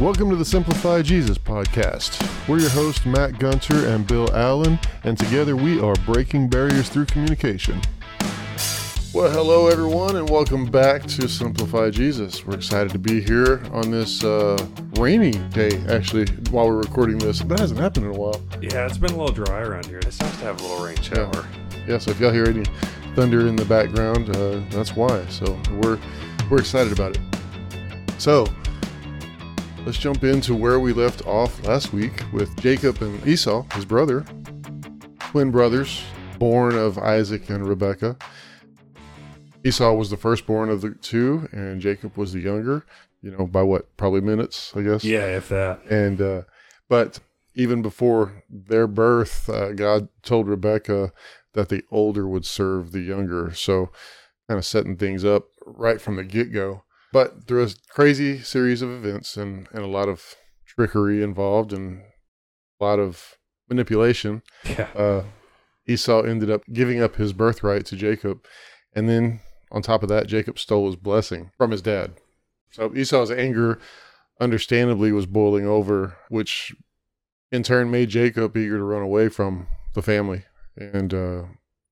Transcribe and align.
Welcome 0.00 0.30
to 0.30 0.36
the 0.36 0.44
Simplify 0.44 1.02
Jesus 1.02 1.38
podcast. 1.38 2.22
We're 2.46 2.60
your 2.60 2.70
hosts, 2.70 3.04
Matt 3.04 3.40
Gunter 3.40 3.88
and 3.88 4.06
Bill 4.06 4.32
Allen, 4.32 4.78
and 5.02 5.18
together 5.18 5.56
we 5.56 5.80
are 5.80 5.96
breaking 6.06 6.48
barriers 6.48 6.88
through 6.88 7.06
communication. 7.06 7.80
Well, 9.12 9.28
hello, 9.28 9.66
everyone, 9.66 10.14
and 10.14 10.30
welcome 10.30 10.66
back 10.66 11.02
to 11.06 11.28
Simplify 11.28 11.90
Jesus. 11.90 12.46
We're 12.46 12.54
excited 12.54 12.92
to 12.92 12.98
be 13.00 13.20
here 13.20 13.60
on 13.72 13.90
this 13.90 14.22
uh, 14.22 14.64
rainy 15.00 15.32
day, 15.32 15.82
actually, 15.88 16.26
while 16.52 16.68
we're 16.68 16.78
recording 16.78 17.18
this. 17.18 17.40
That 17.40 17.58
hasn't 17.58 17.80
happened 17.80 18.06
in 18.06 18.12
a 18.12 18.16
while. 18.16 18.40
Yeah, 18.62 18.86
it's 18.86 18.98
been 18.98 19.10
a 19.10 19.16
little 19.16 19.34
dry 19.34 19.62
around 19.62 19.86
here. 19.86 19.98
It's 19.98 20.20
nice 20.20 20.38
to 20.38 20.44
have 20.44 20.60
a 20.60 20.62
little 20.62 20.86
rain 20.86 21.02
shower. 21.02 21.44
Yeah, 21.88 21.98
so 21.98 22.12
if 22.12 22.20
y'all 22.20 22.32
hear 22.32 22.46
any 22.46 22.66
thunder 23.16 23.48
in 23.48 23.56
the 23.56 23.64
background, 23.64 24.30
uh, 24.36 24.60
that's 24.70 24.94
why. 24.94 25.26
So 25.26 25.60
we're 25.82 25.98
we're 26.48 26.60
excited 26.60 26.92
about 26.92 27.16
it. 27.16 27.22
So 28.18 28.46
let's 29.84 29.98
jump 29.98 30.24
into 30.24 30.54
where 30.54 30.80
we 30.80 30.92
left 30.92 31.26
off 31.26 31.64
last 31.66 31.92
week 31.92 32.22
with 32.32 32.54
Jacob 32.60 33.00
and 33.02 33.26
Esau, 33.26 33.64
his 33.74 33.84
brother, 33.84 34.24
twin 35.20 35.50
brothers, 35.50 36.02
born 36.38 36.76
of 36.76 36.98
Isaac 36.98 37.48
and 37.50 37.66
Rebekah. 37.66 38.16
Esau 39.64 39.92
was 39.94 40.10
the 40.10 40.16
firstborn 40.16 40.70
of 40.70 40.80
the 40.80 40.90
two, 40.90 41.48
and 41.52 41.80
Jacob 41.80 42.16
was 42.16 42.32
the 42.32 42.40
younger. 42.40 42.84
You 43.22 43.32
know, 43.32 43.46
by 43.46 43.62
what? 43.62 43.96
Probably 43.96 44.20
minutes, 44.20 44.72
I 44.76 44.82
guess. 44.82 45.04
Yeah, 45.04 45.26
if 45.36 45.48
that. 45.48 45.84
And 45.90 46.20
uh, 46.20 46.42
but 46.88 47.20
even 47.54 47.82
before 47.82 48.44
their 48.48 48.86
birth, 48.86 49.48
uh, 49.48 49.72
God 49.72 50.08
told 50.22 50.46
Rebekah 50.46 51.12
that 51.54 51.68
the 51.68 51.82
older 51.90 52.28
would 52.28 52.46
serve 52.46 52.92
the 52.92 53.00
younger. 53.00 53.52
So, 53.54 53.90
kind 54.48 54.58
of 54.58 54.64
setting 54.64 54.96
things 54.96 55.24
up 55.24 55.48
right 55.66 56.00
from 56.00 56.16
the 56.16 56.24
get 56.24 56.52
go. 56.52 56.84
But 57.12 57.46
through 57.46 57.64
a 57.64 57.68
crazy 57.88 58.38
series 58.40 58.82
of 58.82 58.90
events 58.90 59.36
and, 59.36 59.66
and 59.72 59.82
a 59.82 59.86
lot 59.88 60.08
of 60.08 60.34
trickery 60.66 61.22
involved 61.22 61.72
and 61.72 62.02
a 62.80 62.84
lot 62.84 62.98
of 62.98 63.36
manipulation, 63.68 64.42
Yeah. 64.64 64.88
uh, 64.94 65.22
Esau 65.86 66.22
ended 66.22 66.50
up 66.50 66.62
giving 66.72 67.02
up 67.02 67.16
his 67.16 67.32
birthright 67.32 67.86
to 67.86 67.96
Jacob. 67.96 68.44
And 68.94 69.08
then 69.08 69.40
on 69.70 69.80
top 69.82 70.02
of 70.02 70.08
that, 70.10 70.26
Jacob 70.26 70.58
stole 70.58 70.86
his 70.86 70.96
blessing 70.96 71.50
from 71.56 71.70
his 71.70 71.80
dad. 71.82 72.12
So 72.70 72.92
Esau's 72.94 73.30
anger, 73.30 73.78
understandably, 74.40 75.10
was 75.12 75.24
boiling 75.26 75.66
over, 75.66 76.16
which 76.28 76.74
in 77.50 77.62
turn 77.62 77.90
made 77.90 78.10
Jacob 78.10 78.54
eager 78.56 78.76
to 78.76 78.84
run 78.84 79.02
away 79.02 79.30
from 79.30 79.66
the 79.94 80.02
family 80.02 80.44
and 80.76 81.14
uh, 81.14 81.42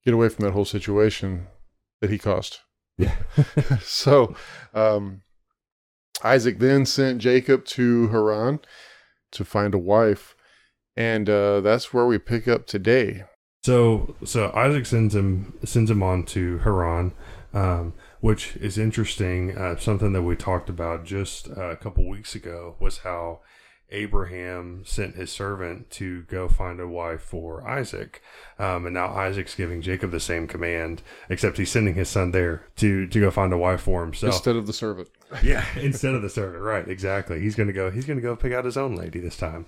get 0.05 0.12
away 0.12 0.28
from 0.28 0.44
that 0.44 0.53
whole 0.53 0.67
situation 0.67 1.47
that 2.03 2.11
he 2.11 2.19
caused. 2.19 2.59
Yeah. 2.98 3.14
so 3.83 4.34
um, 4.75 5.22
Isaac 6.25 6.58
then 6.58 6.86
sent 6.86 7.20
Jacob 7.20 7.64
to 7.66 8.08
Haran 8.08 8.61
to 9.33 9.44
find 9.44 9.75
a 9.75 9.78
wife. 9.78 10.34
And 10.97 11.28
uh, 11.28 11.61
that's 11.61 11.92
where 11.92 12.06
we 12.06 12.19
pick 12.19 12.48
up 12.48 12.66
today. 12.66 13.25
So 13.64 14.14
so 14.25 14.53
Isaac 14.55 14.86
sends 14.86 15.14
him 15.14 15.58
sends 15.64 15.91
him 15.91 16.03
on 16.03 16.22
to 16.27 16.58
Haran, 16.58 17.12
um, 17.53 17.94
which 18.20 18.56
is 18.56 18.78
interesting. 18.78 19.58
Uh, 19.58 19.77
something 19.77 20.12
that 20.12 20.22
we 20.22 20.36
talked 20.36 20.70
about 20.70 21.05
just 21.05 21.48
uh, 21.50 21.70
a 21.70 21.77
couple 21.77 22.08
weeks 22.08 22.34
ago 22.34 22.77
was 22.78 22.98
how 22.98 23.41
Abraham 23.91 24.83
sent 24.84 25.15
his 25.15 25.31
servant 25.31 25.91
to 25.91 26.23
go 26.23 26.48
find 26.48 26.81
a 26.81 26.89
wife 26.89 27.23
for 27.23 27.67
Isaac, 27.69 28.20
um, 28.59 28.84
and 28.87 28.95
now 28.95 29.15
Isaac's 29.15 29.55
giving 29.55 29.81
Jacob 29.81 30.11
the 30.11 30.20
same 30.20 30.48
command, 30.48 31.03
except 31.28 31.56
he's 31.56 31.70
sending 31.70 31.95
his 31.95 32.09
son 32.09 32.33
there 32.33 32.67
to 32.77 33.06
to 33.06 33.20
go 33.20 33.31
find 33.31 33.53
a 33.53 33.59
wife 33.59 33.83
for 33.83 34.03
himself. 34.03 34.34
Instead 34.34 34.56
of 34.56 34.67
the 34.67 34.73
servant. 34.73 35.09
Yeah, 35.43 35.65
instead 35.77 36.15
of 36.15 36.23
the 36.23 36.31
servant, 36.31 36.62
right? 36.62 36.87
Exactly. 36.87 37.41
He's 37.41 37.56
gonna 37.56 37.73
go. 37.73 37.91
He's 37.91 38.06
gonna 38.06 38.20
go 38.20 38.37
pick 38.37 38.53
out 38.53 38.65
his 38.65 38.77
own 38.77 38.95
lady 38.95 39.19
this 39.19 39.37
time. 39.37 39.67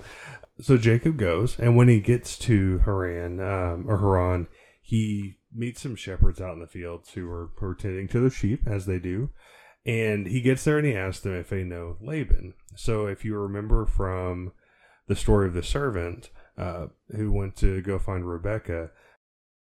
So 0.61 0.77
Jacob 0.77 1.17
goes, 1.17 1.59
and 1.59 1.77
when 1.77 1.89
he 1.89 2.01
gets 2.01 2.39
to 2.41 2.79
Haran 2.79 3.41
um, 3.41 3.85
or 3.89 3.99
Haran, 3.99 4.47
he 4.81 5.39
meets 5.53 5.81
some 5.83 5.97
shepherds 5.97 6.41
out 6.41 6.55
in 6.55 6.61
the 6.61 6.67
fields 6.67 7.11
who 7.13 7.29
are, 7.31 7.51
who 7.57 7.67
are 7.67 7.75
tending 7.75 8.09
to 8.09 8.21
the 8.21 8.31
sheep 8.31 8.63
as 8.67 8.87
they 8.87 8.99
do. 8.99 9.31
And 9.87 10.27
he 10.27 10.41
gets 10.41 10.65
there 10.65 10.79
and 10.79 10.87
he 10.87 10.95
asks 10.95 11.21
them 11.23 11.35
if 11.35 11.49
they 11.49 11.65
know 11.65 11.97
Laban. 12.01 12.55
So 12.77 13.07
if 13.07 13.25
you 13.25 13.37
remember 13.37 13.87
from 13.87 14.53
the 15.07 15.17
story 15.17 15.49
of 15.49 15.55
the 15.55 15.63
servant 15.63 16.31
uh, 16.59 16.89
who 17.15 17.33
went 17.33 17.57
to 17.57 17.81
go 17.81 17.99
find 17.99 18.29
Rebecca, 18.29 18.91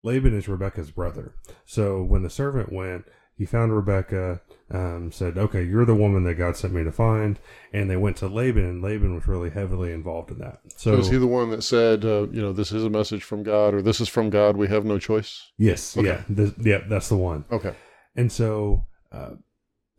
Laban 0.03 0.35
is 0.37 0.47
Rebecca's 0.49 0.91
brother. 0.91 1.35
So 1.65 2.03
when 2.03 2.23
the 2.23 2.29
servant 2.29 2.71
went, 2.73 3.05
he 3.37 3.45
found 3.45 3.73
Rebecca, 3.75 4.41
um, 4.71 5.11
said, 5.11 5.37
Okay, 5.37 5.61
you're 5.63 5.85
the 5.85 5.93
woman 5.93 6.23
that 6.23 6.35
God 6.35 6.57
sent 6.57 6.73
me 6.73 6.83
to 6.83 6.91
find. 6.91 7.39
And 7.71 7.87
they 7.89 7.95
went 7.95 8.17
to 8.17 8.27
Laban, 8.27 8.65
and 8.65 8.81
Laban 8.81 9.13
was 9.13 9.27
really 9.27 9.51
heavily 9.51 9.93
involved 9.93 10.31
in 10.31 10.39
that. 10.39 10.59
So, 10.75 10.95
So 10.95 10.99
is 11.01 11.09
he 11.09 11.17
the 11.17 11.27
one 11.27 11.51
that 11.51 11.61
said, 11.61 12.03
uh, 12.03 12.27
you 12.31 12.41
know, 12.41 12.51
this 12.51 12.71
is 12.71 12.83
a 12.83 12.89
message 12.89 13.23
from 13.23 13.43
God 13.43 13.75
or 13.75 13.81
this 13.83 14.01
is 14.01 14.09
from 14.09 14.31
God? 14.31 14.57
We 14.57 14.67
have 14.69 14.85
no 14.85 14.97
choice? 14.97 15.51
yes, 15.59 15.95
Okay. 15.95 16.07
yeah, 16.07 16.35
th- 16.35 16.53
yeah, 16.59 16.79
that's 16.89 17.09
the 17.09 17.15
one. 17.17 17.45
Okay. 17.51 17.75
And 18.15 18.31
so, 18.31 18.85
uh, 19.11 19.35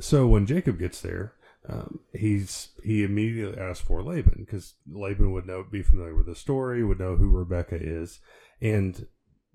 so 0.00 0.26
when 0.26 0.46
Jacob 0.46 0.78
gets 0.78 1.00
there, 1.00 1.34
um, 1.68 2.00
he's 2.12 2.68
he 2.82 3.04
immediately 3.04 3.58
asks 3.58 3.84
for 3.84 4.02
Laban 4.02 4.44
because 4.46 4.74
Laban 4.90 5.32
would 5.32 5.46
know, 5.46 5.64
be 5.70 5.82
familiar 5.82 6.14
with 6.14 6.26
the 6.26 6.34
story, 6.34 6.82
would 6.82 7.00
know 7.00 7.16
who 7.16 7.28
Rebecca 7.28 7.76
is, 7.78 8.20
and 8.60 9.06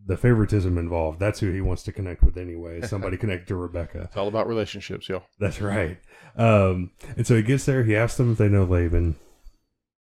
the 0.06 0.18
favoritism 0.18 0.78
involved. 0.78 1.20
That's 1.20 1.40
who 1.40 1.52
he 1.52 1.62
wants 1.62 1.84
to 1.84 1.92
connect 1.92 2.24
with 2.24 2.38
anyway. 2.38 2.82
Somebody 2.82 3.18
connect 3.24 3.48
to 3.48 3.56
Rebecca. 3.56 4.02
It's 4.04 4.18
all 4.18 4.28
about 4.28 4.48
relationships, 4.48 5.10
y'all. 5.10 5.24
That's 5.40 5.62
right. 5.62 5.98
Um, 6.36 6.92
and 7.16 7.26
so 7.26 7.36
he 7.36 7.42
gets 7.42 7.66
there. 7.66 7.84
He 7.84 7.96
asks 7.96 8.18
them 8.18 8.34
if 8.34 8.38
they 8.38 8.50
know 8.50 8.64
Laban, 8.64 9.16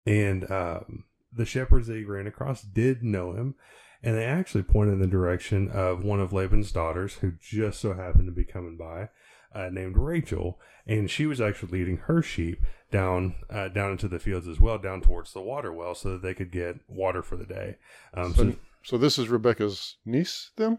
and 0.07 0.51
um, 0.51 1.05
the 1.33 1.45
shepherds 1.45 1.87
that 1.89 1.97
he 1.97 2.05
ran 2.05 2.27
across 2.27 2.63
did 2.63 3.03
know 3.03 3.33
him, 3.33 3.55
and 4.03 4.17
they 4.17 4.25
actually 4.25 4.63
pointed 4.63 4.95
in 4.95 5.01
the 5.01 5.07
direction 5.07 5.69
of 5.71 6.03
one 6.03 6.21
of 6.21 6.33
Laban's 6.33 6.73
daughters, 6.73 7.15
who 7.15 7.33
just 7.41 7.81
so 7.81 7.95
happened 7.95 8.27
to 8.27 8.33
be 8.33 8.45
coming 8.45 8.77
by, 8.77 9.11
uh, 9.55 9.69
named 9.71 9.97
Rachel, 9.97 10.59
and 10.87 11.11
she 11.11 11.27
was 11.27 11.41
actually 11.41 11.79
leading 11.79 11.97
her 11.99 12.23
sheep 12.23 12.61
down 12.91 13.35
uh, 13.51 13.69
down 13.69 13.93
into 13.93 14.09
the 14.09 14.19
fields 14.19 14.47
as 14.49 14.61
well, 14.61 14.79
down 14.79 15.01
towards 15.01 15.33
the 15.33 15.41
water 15.41 15.73
well, 15.73 15.95
so 15.95 16.13
that 16.13 16.23
they 16.23 16.35
could 16.35 16.51
get 16.53 16.77
water 16.89 17.23
for 17.23 17.37
the 17.37 17.47
day. 17.47 17.77
Um, 18.15 18.35
so 18.35 18.45
So, 18.51 18.57
so 18.83 18.99
this 18.99 19.19
is 19.19 19.29
Rebecca's 19.29 19.97
niece, 20.05 20.51
then? 20.57 20.79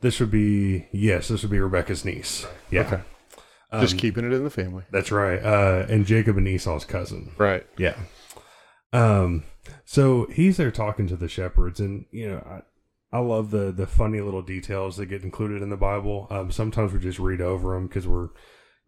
this 0.00 0.20
would 0.20 0.30
be 0.30 0.86
yes, 0.92 1.28
this 1.28 1.42
would 1.42 1.50
be 1.50 1.58
Rebecca's 1.60 2.04
niece. 2.04 2.46
Yeah. 2.70 2.80
Okay. 2.82 3.00
Um, 3.70 3.80
Just 3.82 3.98
keeping 3.98 4.24
it 4.24 4.32
in 4.32 4.44
the 4.44 4.50
family. 4.50 4.84
That's 4.90 5.10
right. 5.12 5.42
Uh, 5.42 5.84
and 5.90 6.06
Jacob 6.06 6.38
and 6.38 6.48
Esau's 6.48 6.84
cousin. 6.86 7.32
Right. 7.36 7.66
Yeah. 7.76 7.96
Um. 8.92 9.44
So 9.84 10.26
he's 10.32 10.56
there 10.56 10.70
talking 10.70 11.06
to 11.08 11.16
the 11.16 11.28
shepherds, 11.28 11.78
and 11.80 12.06
you 12.10 12.28
know, 12.30 12.62
I, 13.12 13.18
love 13.18 13.50
the 13.50 13.72
the 13.72 13.86
funny 13.86 14.20
little 14.20 14.42
details 14.42 14.96
that 14.96 15.06
get 15.06 15.22
included 15.22 15.62
in 15.62 15.70
the 15.70 15.76
Bible. 15.76 16.26
Um. 16.30 16.50
Sometimes 16.50 16.92
we 16.92 16.98
just 16.98 17.18
read 17.18 17.40
over 17.40 17.74
them 17.74 17.86
because 17.86 18.06
we're 18.06 18.30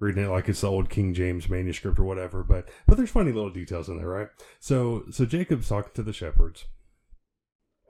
reading 0.00 0.24
it 0.24 0.28
like 0.28 0.48
it's 0.48 0.62
the 0.62 0.70
old 0.70 0.88
King 0.88 1.14
James 1.14 1.48
manuscript 1.48 1.98
or 1.98 2.04
whatever. 2.04 2.42
But 2.42 2.68
but 2.86 2.96
there's 2.96 3.10
funny 3.10 3.32
little 3.32 3.50
details 3.50 3.88
in 3.88 3.98
there, 3.98 4.08
right? 4.08 4.28
So 4.58 5.04
so 5.10 5.24
Jacob's 5.24 5.68
talking 5.68 5.92
to 5.94 6.02
the 6.02 6.12
shepherds. 6.12 6.64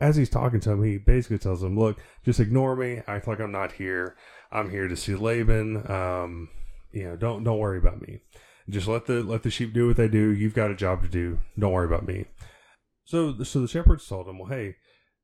As 0.01 0.17
he's 0.17 0.31
talking 0.31 0.61
to 0.61 0.71
them, 0.71 0.83
he 0.83 0.99
basically 0.99 1.39
tells 1.39 1.61
them, 1.61 1.79
"Look, 1.79 1.99
just 2.25 2.41
ignore 2.41 2.75
me. 2.75 3.03
Act 3.07 3.29
like 3.29 3.39
I'm 3.39 3.53
not 3.53 3.73
here. 3.73 4.17
I'm 4.51 4.71
here 4.71 4.89
to 4.89 4.97
see 4.97 5.15
Laban. 5.15 5.91
Um, 5.91 6.49
you 6.91 7.05
know, 7.05 7.17
don't 7.17 7.45
don't 7.45 7.59
worry 7.59 7.79
about 7.79 8.03
me. 8.03 8.21
Just 8.69 8.89
let 8.89 9.07
the 9.07 9.23
let 9.23 9.43
the 9.43 9.51
sheep 9.51 9.73
do 9.73 9.89
what 9.89 9.97
they 9.97 10.09
do. 10.09 10.31
You've 10.31 10.55
got 10.55 10.71
a 10.71 10.77
job 10.77 11.03
to 11.03 11.09
do. 11.09 11.39
Don't 11.59 11.73
worry 11.73 11.87
about 11.87 12.07
me." 12.07 12.27
So 13.05 13.43
so 13.43 13.61
the 13.61 13.69
shepherds 13.69 14.07
told 14.07 14.27
him, 14.27 14.39
"Well, 14.39 14.49
hey, 14.49 14.77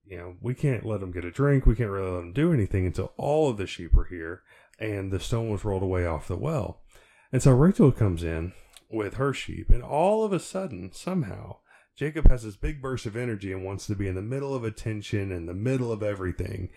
you 0.07 0.17
know, 0.17 0.37
we 0.41 0.55
can't 0.55 0.87
let 0.87 1.01
them 1.01 1.13
get 1.13 1.25
a 1.25 1.31
drink. 1.31 1.67
We 1.67 1.75
can't 1.75 1.91
really 1.91 2.11
let 2.11 2.21
them 2.21 2.33
do 2.33 2.53
anything 2.53 2.87
until 2.87 3.13
all 3.17 3.51
of 3.51 3.57
the 3.57 3.67
sheep 3.67 3.97
are 3.97 4.05
here." 4.05 4.43
And 4.79 5.11
the 5.11 5.21
stone 5.21 5.51
was 5.51 5.65
rolled 5.65 5.83
away 5.83 6.07
off 6.07 6.29
the 6.29 6.37
well. 6.37 6.83
And 7.33 7.43
so 7.43 7.53
Rachel 7.53 7.91
comes 7.93 8.23
in 8.23 8.53
with 8.91 9.15
her 9.15 9.33
sheep, 9.33 9.71
and 9.71 9.83
all 9.83 10.25
of 10.25 10.33
a 10.33 10.39
sudden, 10.39 10.93
somehow, 10.93 11.57
Jacob 11.97 12.29
has 12.29 12.43
this 12.43 12.57
big 12.57 12.83
burst 12.83 13.07
of 13.07 13.17
energy 13.17 13.53
and 13.53 13.65
wants 13.65 13.87
to 13.87 13.97
be 13.97 14.07
in 14.07 14.15
the 14.15 14.23
middle 14.23 14.55
of 14.55 14.65
attention, 14.65 15.33
and 15.33 15.49
the 15.49 15.55
middle 15.55 15.91
of 15.91 16.03
everything. 16.03 16.69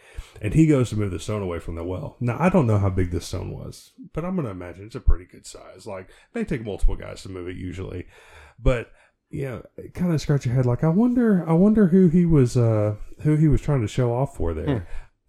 And 0.42 0.54
he 0.54 0.66
goes 0.66 0.90
to 0.90 0.96
move 0.96 1.12
the 1.12 1.20
stone 1.20 1.42
away 1.42 1.60
from 1.60 1.76
the 1.76 1.84
well. 1.84 2.16
Now, 2.22 2.38
I 2.40 2.48
don't 2.48 2.68
know 2.68 2.78
how 2.78 2.90
big 2.90 3.12
this 3.12 3.26
stone 3.26 3.52
was, 3.52 3.92
but 4.14 4.24
I'm 4.24 4.36
going 4.36 4.46
to 4.46 4.52
imagine 4.52 4.86
it's 4.86 4.96
a 4.96 5.02
pretty 5.02 5.26
good 5.26 5.46
size. 5.46 5.86
Like, 5.86 6.10
they 6.34 6.46
take 6.46 6.64
multiple 6.64 6.96
guys 6.96 7.22
to 7.24 7.30
move 7.30 7.50
it 7.50 7.58
usually. 7.58 8.08
But, 8.58 8.92
you 9.30 9.44
know, 9.44 9.64
kind 9.94 10.14
of 10.14 10.22
scratch 10.22 10.46
your 10.46 10.56
head 10.56 10.66
like, 10.66 10.86
I 10.86 10.90
wonder, 10.90 11.48
I 11.48 11.54
wonder 11.54 11.88
who 11.88 12.08
he 12.08 12.26
was, 12.26 12.56
uh, 12.56 12.96
who 13.22 13.36
he 13.36 13.48
was 13.48 13.62
trying 13.62 13.82
to 13.82 13.88
show 13.88 14.14
off 14.14 14.36
for 14.38 14.54
there. 14.54 14.88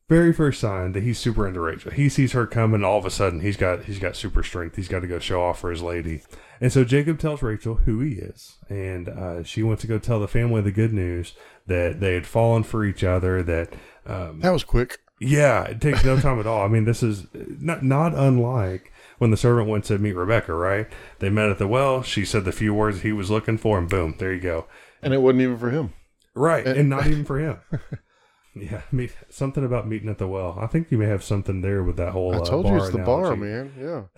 Very 0.09 0.33
first 0.33 0.61
sign 0.61 0.91
that 0.93 1.05
he's 1.05 1.21
super 1.21 1.47
into 1.47 1.61
Rachel. 1.61 1.93
He 1.93 2.09
sees 2.09 2.33
her 2.33 2.45
coming, 2.45 2.83
all 2.83 2.99
of 2.99 3.05
a 3.07 3.11
sudden 3.11 3.41
he's 3.41 3.57
got 3.57 3.85
he's 3.85 4.01
got 4.01 4.17
super 4.17 4.43
strength. 4.43 4.75
He's 4.75 4.89
got 4.89 5.01
to 5.01 5.07
go 5.07 5.21
show 5.21 5.41
off 5.43 5.61
for 5.61 5.71
his 5.71 5.83
lady. 5.83 6.23
And 6.61 6.73
so 6.73 6.83
Jacob 6.83 7.21
tells 7.21 7.43
Rachel 7.43 7.77
who 7.77 8.01
he 8.01 8.15
is, 8.15 8.57
and 8.69 9.09
uh, 9.09 9.45
she 9.45 9.63
went 9.63 9.79
to 9.81 9.87
go 9.87 9.99
tell 10.01 10.19
the 10.19 10.27
family 10.27 10.63
the 10.63 10.73
good 10.73 10.93
news 10.93 11.35
that 11.69 12.01
they 12.01 12.15
had 12.15 12.27
fallen 12.27 12.65
for 12.65 12.85
each 12.85 13.05
other. 13.05 13.41
That 13.41 13.73
um, 14.05 14.41
That 14.41 14.51
was 14.51 14.65
quick. 14.65 14.99
Yeah, 15.21 15.65
it 15.65 15.81
takes 15.81 16.05
no 16.05 16.19
time 16.19 16.41
at 16.41 16.47
all. 16.47 16.65
I 16.65 16.69
mean, 16.69 16.87
this 16.87 17.05
is 17.05 17.27
not 17.33 17.85
not 17.85 18.13
unlike 18.15 18.93
when 19.19 19.31
the 19.31 19.37
servant 19.37 19.69
went 19.69 19.85
to 19.85 19.99
meet 19.99 20.15
Rebecca, 20.17 20.55
right? 20.55 20.89
They 21.21 21.31
met 21.31 21.51
at 21.51 21.59
the 21.59 21.69
well. 21.69 22.03
She 22.03 22.25
said 22.25 22.45
the 22.45 22.53
few 22.53 22.75
words 22.75 23.03
he 23.03 23.13
was 23.13 23.31
looking 23.31 23.59
for, 23.59 23.79
and 23.79 23.89
boom, 23.89 24.17
there 24.19 24.33
you 24.33 24.41
go. 24.41 24.67
And 25.03 25.15
it 25.15 25.23
wasn't 25.23 25.43
even 25.43 25.59
for 25.59 25.71
him. 25.71 25.93
Right, 26.41 26.67
and, 26.67 26.79
and 26.79 26.89
not 26.89 27.07
even 27.07 27.27
for 27.27 27.39
him. 27.39 27.59
yeah, 28.55 28.81
meet, 28.91 29.15
something 29.29 29.63
about 29.63 29.87
meeting 29.87 30.09
at 30.09 30.17
the 30.17 30.27
well. 30.27 30.59
I 30.59 30.67
think 30.67 30.91
you 30.91 30.97
may 30.97 31.07
have 31.07 31.23
something 31.23 31.61
there 31.61 31.83
with 31.83 31.99
that 31.99 32.13
whole. 32.13 32.35
I 32.35 32.43
told 32.43 32.65
uh, 32.65 32.71
you 32.71 32.77
it's 32.77 32.91
the 32.91 32.99
bar, 32.99 33.37
man. 33.37 34.09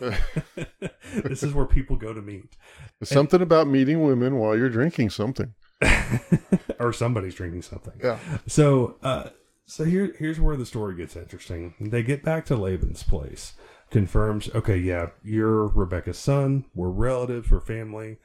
Yeah. 0.00 0.16
this 1.24 1.42
is 1.42 1.52
where 1.52 1.66
people 1.66 1.96
go 1.96 2.14
to 2.14 2.22
meet. 2.22 2.56
something 3.02 3.38
and, 3.38 3.42
about 3.42 3.66
meeting 3.66 4.00
women 4.04 4.36
while 4.38 4.56
you're 4.56 4.68
drinking 4.68 5.10
something. 5.10 5.54
or 6.78 6.92
somebody's 6.92 7.34
drinking 7.34 7.62
something. 7.62 7.94
Yeah. 8.00 8.18
So, 8.46 8.96
uh, 9.02 9.30
so 9.66 9.82
here, 9.82 10.14
here's 10.16 10.38
where 10.38 10.56
the 10.56 10.66
story 10.66 10.94
gets 10.94 11.16
interesting. 11.16 11.74
They 11.80 12.04
get 12.04 12.22
back 12.22 12.44
to 12.46 12.56
Laban's 12.56 13.02
place, 13.02 13.54
confirms, 13.90 14.48
okay, 14.54 14.76
yeah, 14.76 15.08
you're 15.24 15.66
Rebecca's 15.66 16.18
son. 16.18 16.66
We're 16.76 16.90
relatives. 16.90 17.50
We're 17.50 17.60
family. 17.60 18.18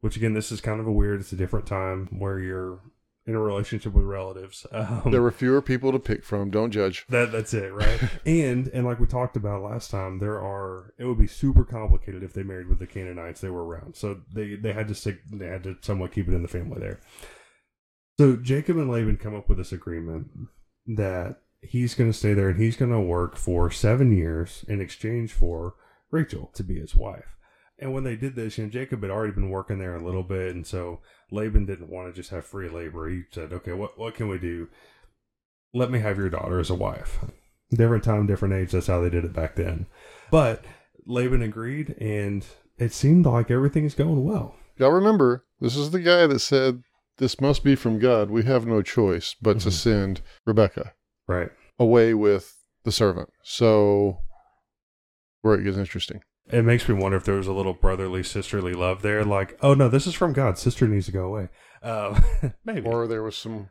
Which 0.00 0.16
again, 0.16 0.34
this 0.34 0.50
is 0.50 0.60
kind 0.60 0.80
of 0.80 0.86
a 0.88 0.92
weird. 0.92 1.20
It's 1.20 1.32
a 1.32 1.36
different 1.36 1.66
time 1.66 2.08
where 2.18 2.38
you're 2.38 2.80
in 3.26 3.34
a 3.34 3.40
relationship 3.40 3.92
with 3.92 4.04
relatives. 4.04 4.66
Um, 4.76 5.10
there 5.10 5.22
were 5.22 5.30
fewer 5.30 5.62
people 5.62 5.90
to 5.92 5.98
pick 5.98 6.22
from. 6.22 6.50
Don't 6.50 6.70
judge. 6.70 7.06
That 7.08 7.32
that's 7.32 7.54
it, 7.54 7.72
right? 7.72 8.00
and 8.26 8.68
and 8.68 8.84
like 8.84 9.00
we 9.00 9.06
talked 9.06 9.36
about 9.36 9.62
last 9.62 9.90
time, 9.90 10.18
there 10.18 10.40
are. 10.40 10.92
It 10.98 11.06
would 11.06 11.18
be 11.18 11.26
super 11.26 11.64
complicated 11.64 12.22
if 12.22 12.34
they 12.34 12.42
married 12.42 12.68
with 12.68 12.78
the 12.78 12.86
Canaanites. 12.86 13.40
They 13.40 13.48
were 13.48 13.64
around, 13.64 13.96
so 13.96 14.20
they 14.32 14.54
they 14.54 14.72
had 14.72 14.88
to 14.88 14.94
stick. 14.94 15.20
They 15.32 15.46
had 15.46 15.64
to 15.64 15.76
somewhat 15.80 16.12
keep 16.12 16.28
it 16.28 16.34
in 16.34 16.42
the 16.42 16.48
family 16.48 16.78
there. 16.78 17.00
So 18.18 18.36
Jacob 18.36 18.76
and 18.76 18.90
Laban 18.90 19.16
come 19.16 19.34
up 19.34 19.48
with 19.48 19.58
this 19.58 19.72
agreement 19.72 20.28
that 20.86 21.40
he's 21.60 21.94
going 21.94 22.10
to 22.10 22.16
stay 22.16 22.32
there 22.32 22.48
and 22.48 22.60
he's 22.60 22.76
going 22.76 22.92
to 22.92 23.00
work 23.00 23.36
for 23.36 23.70
seven 23.70 24.16
years 24.16 24.64
in 24.68 24.80
exchange 24.80 25.32
for 25.32 25.74
Rachel 26.10 26.50
to 26.54 26.62
be 26.62 26.78
his 26.80 26.94
wife. 26.94 27.35
And 27.78 27.92
when 27.92 28.04
they 28.04 28.16
did 28.16 28.36
this, 28.36 28.56
you 28.56 28.64
know, 28.64 28.70
Jacob 28.70 29.02
had 29.02 29.10
already 29.10 29.32
been 29.32 29.50
working 29.50 29.78
there 29.78 29.94
a 29.94 30.04
little 30.04 30.22
bit, 30.22 30.54
and 30.54 30.66
so 30.66 31.00
Laban 31.30 31.66
didn't 31.66 31.90
want 31.90 32.08
to 32.08 32.18
just 32.18 32.30
have 32.30 32.46
free 32.46 32.68
labor. 32.68 33.08
He 33.08 33.24
said, 33.30 33.52
"Okay, 33.52 33.72
what 33.72 33.98
what 33.98 34.14
can 34.14 34.28
we 34.28 34.38
do? 34.38 34.68
Let 35.74 35.90
me 35.90 35.98
have 35.98 36.16
your 36.16 36.30
daughter 36.30 36.58
as 36.58 36.70
a 36.70 36.74
wife." 36.74 37.18
Different 37.70 38.04
time, 38.04 38.26
different 38.26 38.54
age. 38.54 38.72
That's 38.72 38.86
how 38.86 39.00
they 39.00 39.10
did 39.10 39.24
it 39.24 39.34
back 39.34 39.56
then. 39.56 39.86
But 40.30 40.64
Laban 41.04 41.42
agreed, 41.42 41.96
and 42.00 42.46
it 42.78 42.92
seemed 42.92 43.26
like 43.26 43.50
everything's 43.50 43.94
going 43.94 44.24
well. 44.24 44.54
Y'all 44.78 44.90
remember, 44.90 45.44
this 45.60 45.76
is 45.76 45.90
the 45.90 46.00
guy 46.00 46.26
that 46.26 46.38
said, 46.38 46.82
"This 47.18 47.40
must 47.42 47.62
be 47.62 47.74
from 47.74 47.98
God. 47.98 48.30
We 48.30 48.44
have 48.44 48.66
no 48.66 48.80
choice 48.80 49.34
but 49.42 49.58
mm-hmm. 49.58 49.68
to 49.68 49.70
send 49.70 50.22
Rebecca 50.46 50.94
right 51.26 51.50
away 51.78 52.14
with 52.14 52.56
the 52.84 52.92
servant." 52.92 53.28
So, 53.42 54.20
where 55.42 55.56
it 55.56 55.64
gets 55.64 55.76
interesting 55.76 56.22
it 56.48 56.64
makes 56.64 56.88
me 56.88 56.94
wonder 56.94 57.16
if 57.16 57.24
there 57.24 57.36
was 57.36 57.46
a 57.46 57.52
little 57.52 57.74
brotherly, 57.74 58.22
sisterly 58.22 58.72
love 58.72 59.02
there. 59.02 59.24
Like, 59.24 59.58
oh 59.62 59.74
no, 59.74 59.88
this 59.88 60.06
is 60.06 60.14
from 60.14 60.32
God. 60.32 60.58
Sister 60.58 60.86
needs 60.86 61.06
to 61.06 61.12
go 61.12 61.24
away. 61.24 61.48
Uh, 61.82 62.20
maybe. 62.64 62.86
Or 62.88 63.06
there 63.06 63.22
was 63.22 63.36
some 63.36 63.70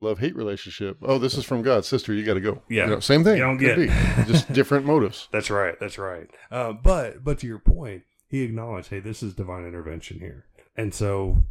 love 0.00 0.18
hate 0.18 0.36
relationship. 0.36 0.98
Oh, 1.02 1.18
this 1.18 1.36
is 1.36 1.44
from 1.44 1.62
God. 1.62 1.84
Sister, 1.84 2.12
you 2.12 2.24
got 2.24 2.34
to 2.34 2.40
go. 2.40 2.62
Yeah. 2.68 2.84
You 2.84 2.90
know, 2.90 3.00
same 3.00 3.24
thing. 3.24 3.36
You 3.36 3.44
don't 3.44 3.58
get 3.58 3.78
just 4.26 4.52
different 4.52 4.84
motives. 4.84 5.28
That's 5.32 5.50
right. 5.50 5.78
That's 5.80 5.98
right. 5.98 6.28
Uh, 6.50 6.72
but 6.72 7.24
but 7.24 7.38
to 7.40 7.46
your 7.46 7.60
point, 7.60 8.02
he 8.28 8.42
acknowledged, 8.42 8.90
hey, 8.90 9.00
this 9.00 9.22
is 9.22 9.34
divine 9.34 9.64
intervention 9.64 10.18
here, 10.18 10.46
and 10.76 10.92
so 10.92 11.44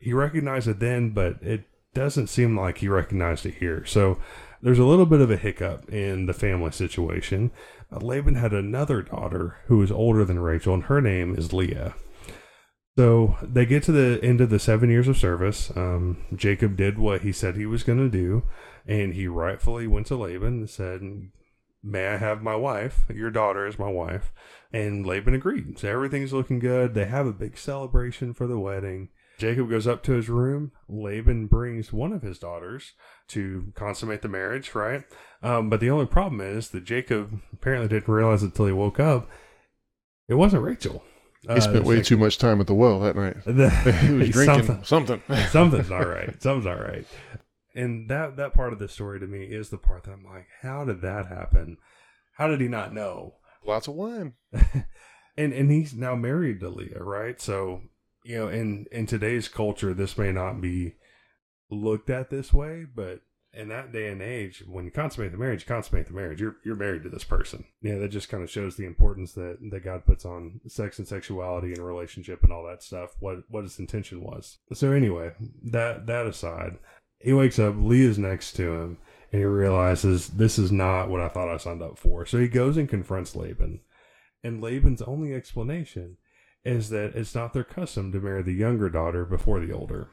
he 0.00 0.12
recognized 0.12 0.68
it 0.68 0.80
then, 0.80 1.10
but 1.10 1.42
it 1.42 1.64
doesn't 1.94 2.28
seem 2.28 2.56
like 2.56 2.78
he 2.78 2.88
recognized 2.88 3.46
it 3.46 3.54
here. 3.54 3.84
So 3.84 4.18
there's 4.62 4.78
a 4.78 4.84
little 4.84 5.06
bit 5.06 5.20
of 5.20 5.30
a 5.30 5.36
hiccup 5.36 5.88
in 5.88 6.26
the 6.26 6.32
family 6.32 6.70
situation. 6.70 7.50
Uh, 7.92 7.98
Laban 7.98 8.34
had 8.34 8.52
another 8.52 9.02
daughter 9.02 9.58
who 9.66 9.78
was 9.78 9.92
older 9.92 10.24
than 10.24 10.38
Rachel, 10.38 10.74
and 10.74 10.84
her 10.84 11.00
name 11.00 11.34
is 11.36 11.52
Leah. 11.52 11.94
So 12.96 13.36
they 13.40 13.64
get 13.64 13.84
to 13.84 13.92
the 13.92 14.18
end 14.24 14.40
of 14.40 14.50
the 14.50 14.58
seven 14.58 14.90
years 14.90 15.06
of 15.06 15.16
service. 15.16 15.70
Um, 15.76 16.24
Jacob 16.34 16.76
did 16.76 16.98
what 16.98 17.22
he 17.22 17.30
said 17.30 17.54
he 17.54 17.66
was 17.66 17.84
going 17.84 17.98
to 17.98 18.08
do, 18.08 18.42
and 18.86 19.14
he 19.14 19.28
rightfully 19.28 19.86
went 19.86 20.08
to 20.08 20.16
Laban 20.16 20.58
and 20.58 20.70
said, 20.70 21.00
May 21.80 22.08
I 22.08 22.16
have 22.16 22.42
my 22.42 22.56
wife? 22.56 23.04
Your 23.14 23.30
daughter 23.30 23.66
is 23.66 23.78
my 23.78 23.88
wife. 23.88 24.32
And 24.72 25.06
Laban 25.06 25.34
agreed. 25.34 25.78
So 25.78 25.88
everything's 25.88 26.32
looking 26.32 26.58
good. 26.58 26.94
They 26.94 27.04
have 27.04 27.26
a 27.26 27.32
big 27.32 27.56
celebration 27.56 28.34
for 28.34 28.48
the 28.48 28.58
wedding. 28.58 29.10
Jacob 29.38 29.70
goes 29.70 29.86
up 29.86 30.02
to 30.02 30.12
his 30.12 30.28
room. 30.28 30.72
Laban 30.88 31.46
brings 31.46 31.92
one 31.92 32.12
of 32.12 32.22
his 32.22 32.40
daughters 32.40 32.92
to 33.28 33.72
consummate 33.74 34.20
the 34.20 34.28
marriage, 34.28 34.74
right? 34.74 35.04
Um, 35.42 35.70
but 35.70 35.78
the 35.78 35.90
only 35.90 36.06
problem 36.06 36.40
is 36.40 36.70
that 36.70 36.84
Jacob 36.84 37.40
apparently 37.52 37.88
didn't 37.88 38.12
realize 38.12 38.42
it 38.42 38.46
until 38.46 38.66
he 38.66 38.72
woke 38.72 38.98
up. 38.98 39.30
It 40.28 40.34
wasn't 40.34 40.64
Rachel. 40.64 41.04
He 41.42 41.48
uh, 41.48 41.60
spent 41.60 41.84
way 41.84 42.02
too 42.02 42.16
much 42.16 42.38
time 42.38 42.60
at 42.60 42.66
the 42.66 42.74
well 42.74 42.98
that 43.00 43.14
night. 43.14 43.36
The, 43.44 43.70
he 44.02 44.12
was 44.12 44.28
drinking 44.30 44.64
something. 44.66 44.84
something. 44.84 45.36
Something's 45.50 45.88
not 45.88 46.06
right. 46.06 46.42
Something's 46.42 46.66
not 46.66 46.80
right. 46.80 47.06
And 47.76 48.10
that 48.10 48.36
that 48.36 48.54
part 48.54 48.72
of 48.72 48.80
the 48.80 48.88
story 48.88 49.20
to 49.20 49.26
me 49.26 49.44
is 49.44 49.70
the 49.70 49.78
part 49.78 50.02
that 50.04 50.12
I'm 50.12 50.24
like, 50.24 50.48
how 50.62 50.84
did 50.84 51.00
that 51.02 51.26
happen? 51.26 51.76
How 52.36 52.48
did 52.48 52.60
he 52.60 52.66
not 52.66 52.92
know? 52.92 53.34
Lots 53.64 53.86
of 53.86 53.94
wine. 53.94 54.32
and 55.36 55.52
and 55.52 55.70
he's 55.70 55.94
now 55.94 56.16
married 56.16 56.58
to 56.60 56.68
Leah, 56.68 57.02
right? 57.02 57.40
So 57.40 57.82
you 58.28 58.36
know, 58.36 58.48
in 58.48 58.84
in 58.92 59.06
today's 59.06 59.48
culture, 59.48 59.94
this 59.94 60.18
may 60.18 60.32
not 60.32 60.60
be 60.60 60.96
looked 61.70 62.10
at 62.10 62.28
this 62.28 62.52
way, 62.52 62.84
but 62.84 63.22
in 63.54 63.68
that 63.70 63.90
day 63.90 64.08
and 64.08 64.20
age, 64.20 64.62
when 64.68 64.84
you 64.84 64.90
consummate 64.90 65.32
the 65.32 65.38
marriage, 65.38 65.62
you 65.62 65.66
consummate 65.66 66.06
the 66.06 66.12
marriage. 66.12 66.38
You're 66.38 66.56
you're 66.62 66.76
married 66.76 67.04
to 67.04 67.08
this 67.08 67.24
person. 67.24 67.64
Yeah, 67.80 67.96
that 67.96 68.10
just 68.10 68.28
kind 68.28 68.42
of 68.42 68.50
shows 68.50 68.76
the 68.76 68.84
importance 68.84 69.32
that 69.32 69.56
that 69.70 69.82
God 69.82 70.04
puts 70.04 70.26
on 70.26 70.60
sex 70.66 70.98
and 70.98 71.08
sexuality 71.08 71.72
and 71.72 71.78
relationship 71.78 72.42
and 72.42 72.52
all 72.52 72.66
that 72.66 72.82
stuff. 72.82 73.16
What 73.18 73.44
what 73.48 73.64
his 73.64 73.78
intention 73.78 74.22
was. 74.22 74.58
So 74.74 74.92
anyway, 74.92 75.32
that 75.72 76.06
that 76.06 76.26
aside, 76.26 76.76
he 77.20 77.32
wakes 77.32 77.58
up. 77.58 77.76
Leah's 77.78 78.18
next 78.18 78.52
to 78.56 78.74
him, 78.74 78.98
and 79.32 79.40
he 79.40 79.46
realizes 79.46 80.28
this 80.28 80.58
is 80.58 80.70
not 80.70 81.08
what 81.08 81.22
I 81.22 81.28
thought 81.28 81.48
I 81.48 81.56
signed 81.56 81.82
up 81.82 81.96
for. 81.96 82.26
So 82.26 82.36
he 82.36 82.48
goes 82.48 82.76
and 82.76 82.90
confronts 82.90 83.34
Laban, 83.34 83.80
and 84.44 84.60
Laban's 84.60 85.00
only 85.00 85.32
explanation 85.32 86.18
is 86.64 86.90
that 86.90 87.14
it's 87.14 87.34
not 87.34 87.52
their 87.52 87.64
custom 87.64 88.12
to 88.12 88.20
marry 88.20 88.42
the 88.42 88.52
younger 88.52 88.88
daughter 88.88 89.24
before 89.24 89.60
the 89.60 89.72
older. 89.72 90.08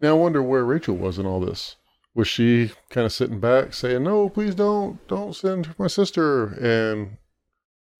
Now 0.00 0.10
I 0.10 0.18
wonder 0.18 0.42
where 0.42 0.64
Rachel 0.64 0.96
was 0.96 1.18
in 1.18 1.26
all 1.26 1.40
this. 1.40 1.76
Was 2.14 2.28
she 2.28 2.72
kind 2.90 3.06
of 3.06 3.12
sitting 3.12 3.40
back 3.40 3.72
saying, 3.72 4.02
"No, 4.02 4.28
please 4.28 4.54
don't, 4.54 5.06
don't 5.08 5.34
send 5.34 5.74
my 5.78 5.86
sister," 5.86 6.46
and 6.46 7.16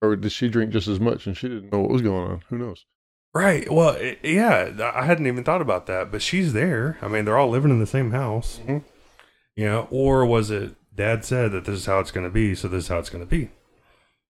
or 0.03 0.17
did 0.17 0.33
she 0.33 0.49
drink 0.49 0.73
just 0.73 0.89
as 0.89 1.01
much 1.01 1.27
and 1.27 1.37
she 1.37 1.49
didn't 1.49 1.73
know 1.73 1.81
what 1.81 1.91
was 1.91 2.03
going 2.03 2.31
on? 2.31 2.43
Who 2.49 2.59
knows? 2.59 2.85
Right. 3.35 3.73
Well, 3.73 3.91
it, 3.91 4.19
yeah, 4.23 4.93
I 4.95 5.07
hadn't 5.07 5.27
even 5.27 5.45
thought 5.45 5.63
about 5.63 5.87
that, 5.87 6.11
but 6.11 6.21
she's 6.21 6.53
there. 6.53 6.99
I 7.01 7.09
mean, 7.09 7.25
they're 7.25 7.39
all 7.39 7.49
living 7.49 7.71
in 7.71 7.79
the 7.79 7.87
same 7.87 8.11
house. 8.11 8.61
Mm-hmm. 8.63 8.79
You 9.57 9.65
know, 9.67 9.89
or 9.91 10.27
was 10.27 10.51
it 10.51 10.75
Dad 10.95 11.25
said 11.25 11.53
that 11.53 11.65
this 11.65 11.81
is 11.81 11.87
how 11.87 12.01
it's 12.01 12.11
going 12.11 12.27
to 12.27 12.33
be, 12.33 12.55
so 12.55 12.69
this 12.69 12.85
is 12.85 12.89
how 12.89 12.99
it's 12.99 13.11
going 13.11 13.25
to 13.25 13.31
be? 13.31 13.51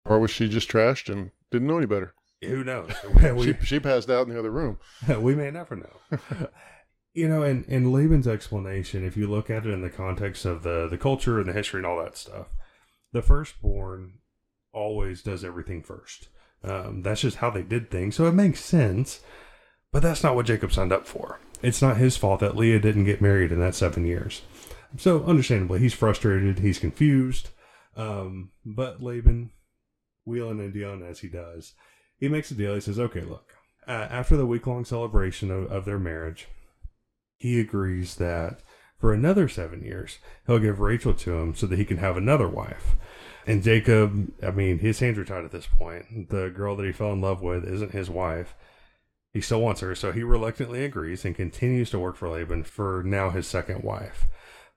Or 0.04 0.18
was 0.18 0.30
she 0.30 0.48
just 0.48 0.70
trashed 0.70 1.12
and 1.12 1.30
didn't 1.50 1.68
know 1.68 1.76
any 1.76 1.86
better? 1.86 2.14
Who 2.42 2.64
knows? 2.64 2.92
we, 3.22 3.54
she, 3.54 3.64
she 3.64 3.80
passed 3.80 4.10
out 4.10 4.26
in 4.26 4.32
the 4.32 4.38
other 4.38 4.50
room. 4.50 4.78
we 5.18 5.34
may 5.34 5.50
never 5.50 5.76
know. 5.76 6.18
you 7.14 7.28
know, 7.28 7.42
and, 7.42 7.64
and 7.68 7.92
Laban's 7.92 8.28
explanation, 8.28 9.04
if 9.04 9.16
you 9.16 9.26
look 9.26 9.50
at 9.50 9.66
it 9.66 9.72
in 9.72 9.82
the 9.82 9.90
context 9.90 10.44
of 10.44 10.62
the, 10.62 10.86
the 10.88 10.98
culture 10.98 11.40
and 11.40 11.48
the 11.48 11.52
history 11.52 11.80
and 11.80 11.86
all 11.86 12.02
that 12.02 12.16
stuff, 12.16 12.48
the 13.12 13.22
firstborn 13.22 14.18
always 14.72 15.22
does 15.22 15.44
everything 15.44 15.82
first. 15.82 16.28
Um, 16.62 17.02
that's 17.02 17.22
just 17.22 17.38
how 17.38 17.50
they 17.50 17.62
did 17.62 17.90
things. 17.90 18.16
So 18.16 18.26
it 18.26 18.34
makes 18.34 18.60
sense, 18.60 19.20
but 19.92 20.02
that's 20.02 20.22
not 20.22 20.34
what 20.34 20.46
Jacob 20.46 20.72
signed 20.72 20.92
up 20.92 21.06
for. 21.06 21.40
It's 21.62 21.82
not 21.82 21.96
his 21.96 22.16
fault 22.16 22.40
that 22.40 22.56
Leah 22.56 22.78
didn't 22.78 23.04
get 23.04 23.20
married 23.20 23.50
in 23.50 23.60
that 23.60 23.74
seven 23.74 24.06
years. 24.06 24.42
So, 24.96 25.24
understandably, 25.24 25.80
he's 25.80 25.92
frustrated, 25.92 26.60
he's 26.60 26.78
confused. 26.78 27.50
Um, 27.96 28.52
but 28.64 29.02
Laban, 29.02 29.50
wheeling 30.24 30.60
and 30.60 30.72
dealing 30.72 31.02
as 31.02 31.20
he 31.20 31.28
does, 31.28 31.74
he 32.18 32.28
makes 32.28 32.50
a 32.50 32.54
deal. 32.54 32.74
He 32.74 32.80
says, 32.80 32.98
okay, 32.98 33.22
look, 33.22 33.54
uh, 33.86 34.08
after 34.10 34.36
the 34.36 34.46
week 34.46 34.66
long 34.66 34.84
celebration 34.84 35.50
of, 35.50 35.70
of 35.70 35.84
their 35.84 35.98
marriage, 35.98 36.48
he 37.36 37.60
agrees 37.60 38.16
that 38.16 38.60
for 38.98 39.12
another 39.12 39.48
seven 39.48 39.82
years, 39.82 40.18
he'll 40.46 40.58
give 40.58 40.80
Rachel 40.80 41.14
to 41.14 41.38
him 41.38 41.54
so 41.54 41.66
that 41.66 41.78
he 41.78 41.84
can 41.84 41.98
have 41.98 42.16
another 42.16 42.48
wife. 42.48 42.96
And 43.46 43.62
Jacob, 43.62 44.32
I 44.42 44.50
mean, 44.50 44.80
his 44.80 44.98
hands 44.98 45.18
are 45.18 45.24
tied 45.24 45.44
at 45.44 45.52
this 45.52 45.66
point. 45.66 46.28
The 46.28 46.50
girl 46.50 46.76
that 46.76 46.84
he 46.84 46.92
fell 46.92 47.12
in 47.12 47.20
love 47.20 47.40
with 47.40 47.64
isn't 47.64 47.92
his 47.92 48.10
wife. 48.10 48.54
He 49.32 49.40
still 49.40 49.60
wants 49.60 49.80
her, 49.80 49.94
so 49.94 50.10
he 50.10 50.22
reluctantly 50.22 50.84
agrees 50.84 51.24
and 51.24 51.34
continues 51.34 51.90
to 51.90 51.98
work 51.98 52.16
for 52.16 52.28
Laban 52.28 52.64
for 52.64 53.02
now 53.06 53.30
his 53.30 53.46
second 53.46 53.84
wife. 53.84 54.26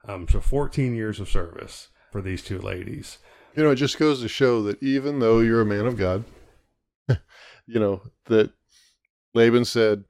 Um, 0.08 0.28
so 0.28 0.40
14 0.40 0.96
years 0.96 1.20
of 1.20 1.30
service 1.30 1.90
for 2.12 2.22
these 2.22 2.44
two 2.44 2.60
ladies. 2.60 3.18
You 3.56 3.64
know, 3.64 3.72
it 3.72 3.76
just 3.76 4.00
goes 4.00 4.22
to 4.22 4.28
show 4.28 4.62
that 4.64 4.82
even 4.82 5.20
though 5.20 5.40
you're 5.40 5.62
a 5.62 5.66
man 5.66 5.86
of 5.86 5.98
God, 5.98 6.24
you 7.66 7.80
know, 7.80 8.02
that 8.28 8.52
Laban 9.34 9.66
said, 9.66 10.04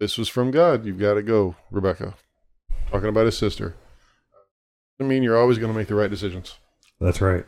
This 0.00 0.18
was 0.18 0.28
from 0.28 0.50
God. 0.50 0.84
You've 0.84 0.98
got 0.98 1.14
to 1.14 1.22
go, 1.22 1.56
Rebecca. 1.70 2.14
Talking 2.90 3.08
about 3.08 3.26
his 3.26 3.38
sister. 3.38 3.74
I 5.00 5.04
mean, 5.04 5.22
you're 5.22 5.38
always 5.38 5.58
going 5.58 5.72
to 5.72 5.78
make 5.78 5.88
the 5.88 5.94
right 5.94 6.10
decisions. 6.10 6.56
That's 7.00 7.20
right. 7.20 7.44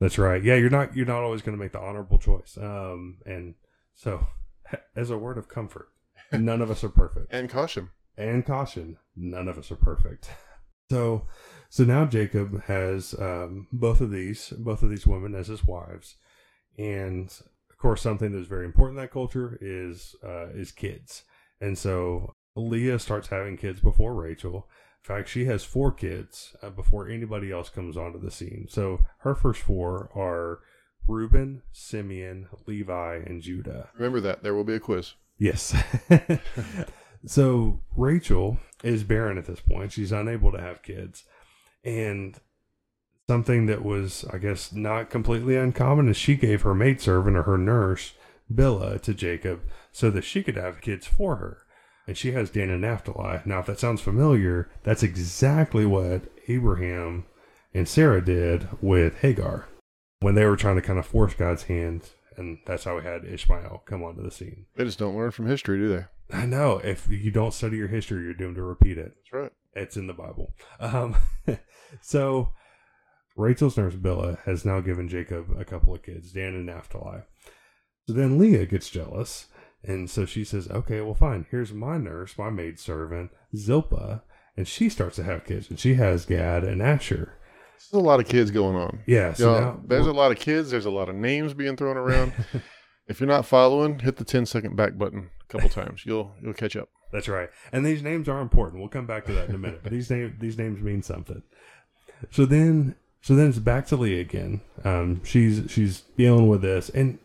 That's 0.00 0.18
right. 0.18 0.42
Yeah, 0.42 0.56
you're 0.56 0.70
not 0.70 0.94
you're 0.96 1.06
not 1.06 1.22
always 1.22 1.42
going 1.42 1.56
to 1.56 1.62
make 1.62 1.72
the 1.72 1.80
honorable 1.80 2.18
choice. 2.18 2.58
Um, 2.60 3.18
and 3.24 3.54
so, 3.94 4.26
as 4.96 5.10
a 5.10 5.18
word 5.18 5.38
of 5.38 5.48
comfort, 5.48 5.88
none 6.32 6.60
of 6.60 6.70
us 6.70 6.84
are 6.84 6.88
perfect. 6.88 7.32
And 7.32 7.48
caution. 7.48 7.90
And 8.18 8.44
caution, 8.44 8.96
none 9.14 9.48
of 9.48 9.58
us 9.58 9.70
are 9.70 9.76
perfect. 9.76 10.30
So, 10.88 11.26
so 11.68 11.82
now 11.82 12.04
Jacob 12.04 12.62
has 12.66 13.12
um, 13.18 13.66
both 13.72 14.00
of 14.00 14.12
these 14.12 14.52
both 14.56 14.84
of 14.84 14.90
these 14.90 15.04
women 15.04 15.34
as 15.34 15.48
his 15.48 15.64
wives, 15.64 16.14
and 16.78 17.28
course, 17.86 18.02
something 18.02 18.32
that's 18.32 18.48
very 18.48 18.64
important 18.64 18.98
in 18.98 19.04
that 19.04 19.12
culture 19.12 19.56
is 19.60 20.16
uh, 20.24 20.48
is 20.48 20.72
kids. 20.72 21.22
And 21.60 21.78
so 21.78 22.34
Leah 22.56 22.98
starts 22.98 23.28
having 23.28 23.56
kids 23.56 23.80
before 23.80 24.12
Rachel. 24.12 24.68
In 25.04 25.14
fact, 25.14 25.28
she 25.28 25.44
has 25.44 25.62
four 25.62 25.92
kids 25.92 26.56
uh, 26.64 26.70
before 26.70 27.08
anybody 27.08 27.52
else 27.52 27.68
comes 27.68 27.96
onto 27.96 28.18
the 28.18 28.32
scene. 28.32 28.66
So 28.68 29.04
her 29.18 29.36
first 29.36 29.60
four 29.60 30.10
are 30.16 30.58
Reuben, 31.06 31.62
Simeon, 31.70 32.48
Levi, 32.66 33.22
and 33.24 33.40
Judah. 33.40 33.90
Remember 33.94 34.20
that. 34.20 34.42
There 34.42 34.54
will 34.54 34.64
be 34.64 34.74
a 34.74 34.80
quiz. 34.80 35.14
Yes. 35.38 35.72
so 37.26 37.82
Rachel 37.96 38.58
is 38.82 39.04
barren 39.04 39.38
at 39.38 39.46
this 39.46 39.60
point. 39.60 39.92
She's 39.92 40.10
unable 40.10 40.50
to 40.50 40.60
have 40.60 40.82
kids. 40.82 41.22
And 41.84 42.36
something 43.28 43.66
that 43.66 43.84
was, 43.84 44.24
I 44.32 44.38
guess, 44.38 44.72
not 44.72 45.10
completely 45.10 45.56
uncommon 45.56 46.08
is 46.08 46.16
she 46.16 46.36
gave 46.36 46.62
her 46.62 46.74
maidservant 46.74 47.36
or 47.36 47.42
her 47.42 47.58
nurse, 47.58 48.12
Bilhah, 48.52 49.00
to 49.02 49.14
Jacob 49.14 49.62
so 49.92 50.10
that 50.10 50.24
she 50.24 50.42
could 50.42 50.56
have 50.56 50.80
kids 50.80 51.06
for 51.06 51.36
her. 51.36 51.58
And 52.06 52.16
she 52.16 52.32
has 52.32 52.50
Dan 52.50 52.70
and 52.70 52.82
Naphtali. 52.82 53.40
Now, 53.44 53.58
if 53.58 53.66
that 53.66 53.80
sounds 53.80 54.00
familiar, 54.00 54.70
that's 54.84 55.02
exactly 55.02 55.84
what 55.84 56.22
Abraham 56.46 57.24
and 57.74 57.88
Sarah 57.88 58.24
did 58.24 58.68
with 58.80 59.18
Hagar 59.20 59.66
when 60.20 60.36
they 60.36 60.46
were 60.46 60.56
trying 60.56 60.76
to 60.76 60.82
kind 60.82 61.00
of 61.00 61.06
force 61.06 61.34
God's 61.34 61.64
hand. 61.64 62.10
And 62.36 62.58
that's 62.64 62.84
how 62.84 62.96
we 62.96 63.02
had 63.02 63.24
Ishmael 63.24 63.82
come 63.86 64.04
onto 64.04 64.22
the 64.22 64.30
scene. 64.30 64.66
They 64.76 64.84
just 64.84 65.00
don't 65.00 65.16
learn 65.16 65.32
from 65.32 65.48
history, 65.48 65.78
do 65.78 65.88
they? 65.88 66.36
I 66.36 66.46
know. 66.46 66.78
If 66.84 67.08
you 67.08 67.32
don't 67.32 67.54
study 67.54 67.76
your 67.76 67.88
history, 67.88 68.22
you're 68.22 68.34
doomed 68.34 68.56
to 68.56 68.62
repeat 68.62 68.98
it. 68.98 69.16
That's 69.16 69.32
right. 69.32 69.52
It's 69.74 69.96
in 69.96 70.06
the 70.06 70.12
Bible. 70.12 70.54
Um, 70.78 71.16
so 72.00 72.52
Rachel's 73.36 73.76
nurse 73.76 73.94
Bilhah 73.94 74.42
has 74.44 74.64
now 74.64 74.80
given 74.80 75.08
Jacob 75.08 75.54
a 75.58 75.64
couple 75.64 75.94
of 75.94 76.02
kids, 76.02 76.32
Dan 76.32 76.54
and 76.54 76.66
Naphtali. 76.66 77.20
So 78.06 78.12
then 78.12 78.38
Leah 78.38 78.66
gets 78.66 78.88
jealous, 78.88 79.46
and 79.82 80.08
so 80.08 80.24
she 80.24 80.44
says, 80.44 80.68
"Okay, 80.70 81.00
well, 81.00 81.14
fine. 81.14 81.46
Here's 81.50 81.72
my 81.72 81.98
nurse, 81.98 82.38
my 82.38 82.50
maid 82.50 82.78
servant 82.78 83.30
Zilpah, 83.54 84.22
and 84.56 84.66
she 84.66 84.88
starts 84.88 85.16
to 85.16 85.22
have 85.24 85.44
kids, 85.44 85.68
and 85.68 85.78
she 85.78 85.94
has 85.94 86.24
Gad 86.24 86.64
and 86.64 86.80
Asher." 86.80 87.34
There's 87.90 88.02
a 88.02 88.04
lot 88.04 88.20
of 88.20 88.28
kids 88.28 88.50
going 88.50 88.76
on. 88.76 89.00
Yeah, 89.06 89.34
so 89.34 89.54
You 89.54 89.60
know, 89.60 89.66
now 89.66 89.80
there's 89.84 90.06
a 90.06 90.12
lot 90.12 90.32
of 90.32 90.38
kids. 90.38 90.70
There's 90.70 90.86
a 90.86 90.90
lot 90.90 91.08
of 91.08 91.14
names 91.14 91.52
being 91.52 91.76
thrown 91.76 91.96
around. 91.96 92.32
if 93.06 93.20
you're 93.20 93.28
not 93.28 93.46
following, 93.46 93.98
hit 93.98 94.16
the 94.16 94.24
10 94.24 94.46
second 94.46 94.76
back 94.76 94.96
button 94.96 95.30
a 95.42 95.52
couple 95.52 95.68
times. 95.68 96.06
You'll 96.06 96.34
you'll 96.42 96.54
catch 96.54 96.76
up. 96.76 96.88
That's 97.12 97.28
right. 97.28 97.50
And 97.72 97.84
these 97.84 98.02
names 98.02 98.28
are 98.28 98.40
important. 98.40 98.80
We'll 98.80 98.88
come 98.88 99.06
back 99.06 99.26
to 99.26 99.32
that 99.34 99.48
in 99.48 99.54
a 99.54 99.58
minute. 99.58 99.80
But 99.82 99.92
these 99.92 100.10
names 100.10 100.34
these 100.40 100.58
names 100.58 100.80
mean 100.80 101.02
something. 101.02 101.42
So 102.30 102.46
then 102.46 102.96
so 103.26 103.34
then 103.34 103.48
it's 103.48 103.58
back 103.58 103.88
to 103.88 103.96
Leah 103.96 104.20
again. 104.20 104.60
Um, 104.84 105.20
she's 105.24 105.68
she's 105.68 106.02
dealing 106.16 106.46
with 106.46 106.62
this. 106.62 106.90
And 106.90 107.18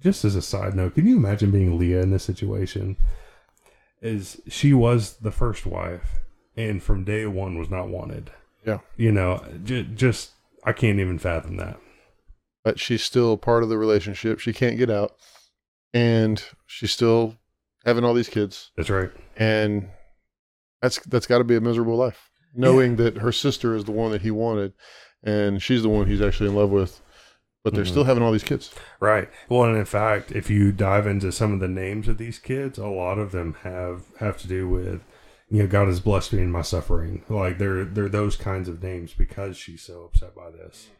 just 0.00 0.24
as 0.24 0.34
a 0.34 0.42
side 0.42 0.74
note, 0.74 0.96
can 0.96 1.06
you 1.06 1.16
imagine 1.16 1.52
being 1.52 1.78
Leah 1.78 2.02
in 2.02 2.10
this 2.10 2.24
situation? 2.24 2.96
Is 4.02 4.40
she 4.48 4.74
was 4.74 5.18
the 5.18 5.30
first 5.30 5.64
wife 5.64 6.18
and 6.56 6.82
from 6.82 7.04
day 7.04 7.26
one 7.26 7.56
was 7.56 7.70
not 7.70 7.86
wanted. 7.86 8.32
Yeah. 8.66 8.78
You 8.96 9.12
know, 9.12 9.40
j- 9.62 9.88
just 9.94 10.32
I 10.64 10.72
can't 10.72 10.98
even 10.98 11.16
fathom 11.16 11.58
that. 11.58 11.78
But 12.64 12.80
she's 12.80 13.04
still 13.04 13.36
part 13.36 13.62
of 13.62 13.68
the 13.68 13.78
relationship. 13.78 14.40
She 14.40 14.52
can't 14.52 14.76
get 14.76 14.90
out. 14.90 15.14
And 15.94 16.42
she's 16.66 16.90
still 16.90 17.36
having 17.84 18.02
all 18.02 18.14
these 18.14 18.28
kids. 18.28 18.72
That's 18.76 18.90
right. 18.90 19.12
And 19.36 19.90
that's 20.82 20.98
that's 21.06 21.28
got 21.28 21.38
to 21.38 21.44
be 21.44 21.54
a 21.54 21.60
miserable 21.60 21.94
life. 21.94 22.30
Knowing 22.52 22.96
that 22.96 23.18
her 23.18 23.30
sister 23.30 23.76
is 23.76 23.84
the 23.84 23.92
one 23.92 24.10
that 24.10 24.22
he 24.22 24.32
wanted 24.32 24.72
and 25.26 25.60
she's 25.62 25.82
the 25.82 25.88
one 25.90 26.06
he's 26.06 26.22
actually 26.22 26.48
in 26.48 26.54
love 26.56 26.70
with. 26.70 27.00
But 27.64 27.74
they're 27.74 27.84
Mhm. 27.84 27.88
still 27.88 28.04
having 28.04 28.22
all 28.22 28.30
these 28.30 28.44
kids. 28.44 28.72
Right. 29.00 29.28
Well, 29.48 29.64
and 29.64 29.76
in 29.76 29.84
fact, 29.86 30.30
if 30.30 30.48
you 30.48 30.70
dive 30.70 31.04
into 31.06 31.32
some 31.32 31.52
of 31.52 31.58
the 31.60 31.66
names 31.68 32.06
of 32.06 32.16
these 32.16 32.38
kids, 32.38 32.78
a 32.78 32.86
lot 32.86 33.18
of 33.18 33.32
them 33.32 33.56
have 33.64 34.04
have 34.20 34.38
to 34.38 34.46
do 34.48 34.68
with, 34.68 35.02
you 35.50 35.62
know, 35.62 35.66
God 35.66 35.88
has 35.88 35.98
blessed 35.98 36.32
me 36.32 36.42
in 36.42 36.52
my 36.52 36.62
suffering. 36.62 37.24
Like 37.28 37.58
they're 37.58 37.84
they're 37.84 38.08
those 38.08 38.36
kinds 38.36 38.68
of 38.68 38.80
names 38.84 39.14
because 39.14 39.56
she's 39.56 39.82
so 39.82 40.04
upset 40.04 40.34
by 40.36 40.50
this. 40.52 40.90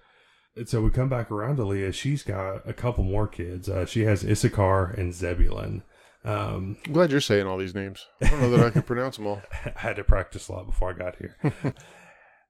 And 0.56 0.68
so 0.68 0.80
we 0.82 0.90
come 0.90 1.08
back 1.08 1.30
around 1.30 1.56
to 1.58 1.64
Leah. 1.64 1.92
She's 1.92 2.24
got 2.24 2.68
a 2.68 2.72
couple 2.72 3.04
more 3.04 3.28
kids. 3.28 3.68
Uh, 3.68 3.86
she 3.86 4.04
has 4.04 4.24
Issachar 4.24 4.86
and 4.98 5.14
Zebulun. 5.14 5.82
Um, 6.24 6.78
I'm 6.84 6.92
glad 6.92 7.12
you're 7.12 7.20
saying 7.20 7.46
all 7.46 7.58
these 7.58 7.74
names. 7.76 8.04
I 8.20 8.28
don't 8.30 8.40
know 8.40 8.50
that 8.50 8.66
I 8.66 8.70
can 8.70 8.82
pronounce 8.90 9.18
them 9.18 9.28
all. 9.28 9.42
I 9.64 9.72
had 9.78 9.94
to 9.96 10.02
practice 10.04 10.48
a 10.48 10.52
lot 10.52 10.66
before 10.66 10.90
I 10.90 10.94
got 10.94 11.14
here. 11.16 11.36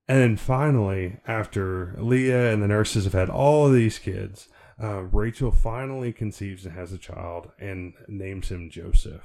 and 0.09 0.21
then 0.21 0.37
finally, 0.37 1.19
after 1.27 1.95
Leah 1.99 2.53
and 2.53 2.63
the 2.63 2.69
nurses 2.69 3.05
have 3.05 3.13
had 3.13 3.29
all 3.31 3.67
of 3.67 3.73
these 3.73 3.99
kids, 3.99 4.49
uh, 4.83 5.03
Rachel 5.03 5.51
finally 5.51 6.13
conceives 6.13 6.65
and 6.67 6.75
has 6.75 6.93
a 6.93 6.99
child 6.99 7.51
and 7.59 7.95
names 8.09 8.51
him 8.51 8.71
Joseph. 8.71 9.25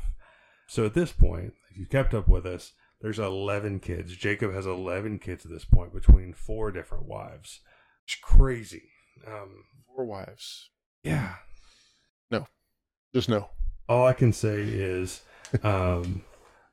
So 0.68 0.86
at 0.86 0.94
this 0.94 1.12
point, 1.12 1.54
if 1.70 1.78
you 1.78 1.86
kept 1.86 2.14
up 2.14 2.28
with 2.28 2.46
us, 2.46 2.72
there's 3.02 3.20
11 3.20 3.80
kids. 3.80 4.16
Jacob 4.16 4.54
has 4.54 4.66
11 4.66 5.20
kids 5.20 5.44
at 5.46 5.52
this 5.52 5.66
point 5.66 5.94
between 5.94 6.34
four 6.34 6.72
different 6.72 7.06
wives. 7.06 7.60
It's 8.06 8.16
crazy. 8.16 8.84
Um, 9.28 9.66
Four 9.96 10.06
wives. 10.06 10.70
yeah. 11.04 11.36
No. 12.30 12.48
Just 13.14 13.28
no. 13.28 13.50
All 13.90 14.08
I 14.08 14.14
can 14.14 14.32
say 14.32 14.62
is 14.62 15.22
um, 15.64 16.24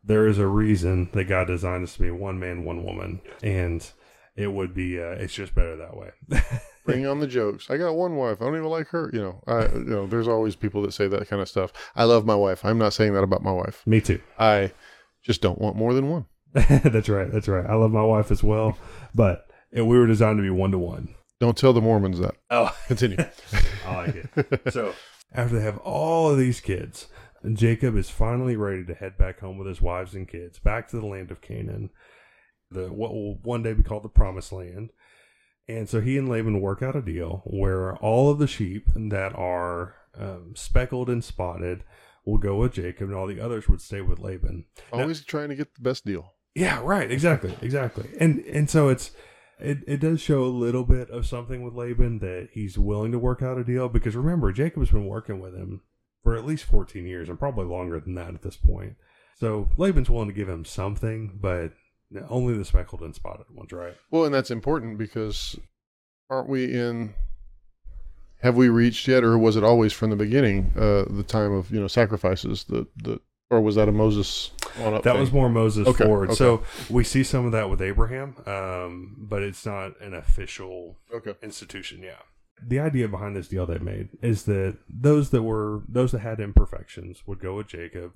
there 0.09 0.27
is 0.27 0.39
a 0.39 0.47
reason 0.47 1.11
that 1.13 1.25
God 1.25 1.47
designed 1.47 1.85
us 1.85 1.95
to 1.95 2.01
be 2.01 2.11
one 2.11 2.41
man, 2.41 2.65
one 2.65 2.83
woman, 2.83 3.21
and 3.43 3.89
it 4.35 4.49
would 4.49 4.75
be 4.75 4.99
uh, 4.99 5.11
it's 5.11 5.35
just 5.35 5.55
better 5.55 5.77
that 5.77 5.97
way. 5.97 6.11
Bring 6.85 7.07
on 7.07 7.21
the 7.21 7.27
jokes. 7.27 7.71
I 7.71 7.77
got 7.77 7.95
one 7.95 8.17
wife. 8.17 8.41
I 8.41 8.47
don't 8.47 8.57
even 8.57 8.69
like 8.69 8.89
her. 8.89 9.11
You 9.13 9.21
know, 9.21 9.43
I 9.47 9.67
you 9.67 9.85
know, 9.85 10.07
there's 10.07 10.27
always 10.27 10.57
people 10.57 10.81
that 10.83 10.93
say 10.93 11.07
that 11.09 11.29
kind 11.29 11.43
of 11.43 11.49
stuff. 11.49 11.73
I 11.95 12.05
love 12.05 12.25
my 12.25 12.35
wife. 12.35 12.65
I'm 12.65 12.79
not 12.79 12.95
saying 12.95 13.13
that 13.13 13.23
about 13.23 13.43
my 13.43 13.53
wife. 13.53 13.87
Me 13.87 14.01
too. 14.01 14.21
I 14.39 14.73
just 15.23 15.43
don't 15.43 15.61
want 15.61 15.77
more 15.77 15.93
than 15.93 16.09
one. 16.09 16.25
that's 16.53 17.11
right. 17.11 17.31
That's 17.31 17.47
right. 17.47 17.67
I 17.67 17.75
love 17.75 17.93
my 17.93 18.03
wife 18.03 18.31
as 18.31 18.43
well, 18.43 18.79
but 19.15 19.47
we 19.73 19.83
were 19.83 20.07
designed 20.07 20.39
to 20.39 20.43
be 20.43 20.51
one 20.51 20.71
to 20.71 20.79
one. 20.79 21.15
Don't 21.39 21.57
tell 21.57 21.75
the 21.75 21.83
Mormons 21.83 22.19
that. 22.19 22.35
Oh, 22.51 22.75
Continue. 22.87 23.19
I 23.87 23.95
like 23.95 24.15
it. 24.17 24.73
So 24.73 24.95
after 25.35 25.59
they 25.59 25.65
have 25.65 25.79
all 25.79 26.31
of 26.31 26.39
these 26.39 26.61
kids, 26.61 27.09
Jacob 27.53 27.97
is 27.97 28.11
finally 28.11 28.57
ready 28.57 28.85
to 28.85 28.95
head 28.95 29.17
back 29.17 29.41
home 29.41 29.59
with 29.59 29.69
his 29.69 29.81
wives 29.81 30.15
and 30.15 30.29
kids, 30.29 30.59
back 30.59 30.89
to 30.89 31.01
the 31.01 31.07
land 31.07 31.31
of 31.31 31.41
Canaan, 31.41 31.91
the 32.71 32.93
what 32.93 33.13
will 33.13 33.37
one 33.43 33.63
day 33.63 33.73
be 33.73 33.83
called 33.83 34.03
the 34.03 34.09
Promised 34.09 34.53
Land. 34.53 34.91
And 35.69 35.89
so 35.89 36.01
he 36.01 36.17
and 36.17 36.29
Laban 36.29 36.61
work 36.61 36.83
out 36.83 36.97
a 36.97 37.03
deal 37.03 37.43
where 37.45 37.95
all 37.97 38.31
of 38.31 38.39
the 38.39 38.47
sheep 38.47 38.87
that 38.95 39.35
are 39.37 39.97
um, 40.19 40.55
speckled 40.57 41.11
and 41.11 41.23
spotted 41.23 41.85
will 42.25 42.39
go 42.39 42.57
with 42.57 42.73
Jacob, 42.75 43.09
and 43.09 43.17
all 43.17 43.27
the 43.27 43.41
others 43.41 43.69
would 43.69 43.81
stay 43.81 44.01
with 44.01 44.19
Laban. 44.19 44.65
Always 44.93 45.25
trying 45.25 45.51
to 45.51 45.55
get 45.55 45.75
the 45.75 45.83
best 45.83 46.05
deal. 46.05 46.35
Yeah, 46.55 46.81
right. 46.83 47.11
Exactly. 47.11 47.55
Exactly. 47.63 48.09
And 48.19 48.41
and 48.41 48.69
so 48.69 48.89
it's 48.89 49.13
it, 49.61 49.79
it 49.87 50.01
does 50.01 50.21
show 50.21 50.45
a 50.45 50.47
little 50.47 50.85
bit 50.85 51.11
of 51.11 51.27
something 51.27 51.63
with 51.63 51.75
Laban 51.75 52.19
that 52.21 52.49
he's 52.53 52.79
willing 52.79 53.13
to 53.13 53.19
work 53.19 53.43
out 53.43 53.59
a 53.59 53.65
deal 53.65 53.89
because 53.89 54.17
remember 54.17 54.53
Jacob's 54.53 54.91
been 54.91 55.07
working 55.07 55.41
with 55.41 55.55
him 55.55 55.83
for 56.29 56.37
at 56.37 56.45
least 56.45 56.65
14 56.65 57.07
years 57.07 57.31
and 57.31 57.39
probably 57.39 57.65
longer 57.65 57.99
than 57.99 58.15
that 58.15 58.35
at 58.35 58.43
this 58.43 58.55
point. 58.55 58.97
So 59.41 59.71
Laban's 59.79 60.11
willing 60.11 60.29
to 60.29 60.35
give 60.35 60.47
him 60.47 60.67
something, 60.67 61.39
but 61.41 61.73
only 62.29 62.53
the 62.53 62.67
speckled 62.67 63.01
and 63.01 63.15
spotted 63.15 63.47
ones, 63.51 63.73
right? 63.73 63.95
Well, 64.11 64.27
and 64.27 64.35
that's 64.35 64.51
important 64.51 64.99
because 64.99 65.59
aren't 66.29 66.51
we 66.51 66.65
in? 66.79 67.15
Have 68.43 68.57
we 68.57 68.69
reached 68.69 69.09
yet, 69.09 69.25
or 69.25 69.39
was 69.39 69.57
it 69.57 69.65
always 69.65 69.95
from 69.95 70.11
the 70.11 70.17
beginning 70.17 70.71
uh, 70.77 71.07
the 71.09 71.25
time 71.27 71.53
of 71.53 71.71
you 71.71 71.81
know 71.81 71.89
sacrifices? 71.89 72.65
The 72.65 72.87
the 73.03 73.21
or 73.51 73.63
was 73.63 73.77
that 73.77 73.89
a 73.89 73.93
Moses 73.93 74.51
on 74.83 74.93
up? 74.93 75.05
That 75.05 75.13
thing? 75.13 75.21
was 75.23 75.33
more 75.33 75.49
Moses 75.49 75.89
Okay, 75.89 76.05
forward. 76.05 76.29
okay. 76.29 76.37
So 76.37 76.63
we 76.91 77.05
see 77.05 77.25
some 77.25 77.47
of 77.47 77.53
that 77.53 77.71
with 77.71 77.81
Abraham, 77.81 78.37
um, 78.45 79.17
but 79.19 79.43
it's 79.43 79.65
not 79.65 79.99
an 80.03 80.13
official 80.13 80.99
okay. 81.11 81.35
institution 81.43 82.03
yeah 82.03 82.21
the 82.67 82.81
idea 82.81 83.09
behind 83.09 83.37
this 83.37 83.49
deal 83.49 83.67
they 83.67 83.79
made 83.79 84.09
is 84.23 84.45
that 84.45 84.79
those 84.89 85.31
that 85.31 85.43
were 85.43 85.83
those 85.89 86.13
that 86.13 86.21
had 86.21 86.41
imperfections 86.41 87.23
would 87.27 87.41
go 87.41 87.57
with 87.57 87.69
jacob 87.69 88.13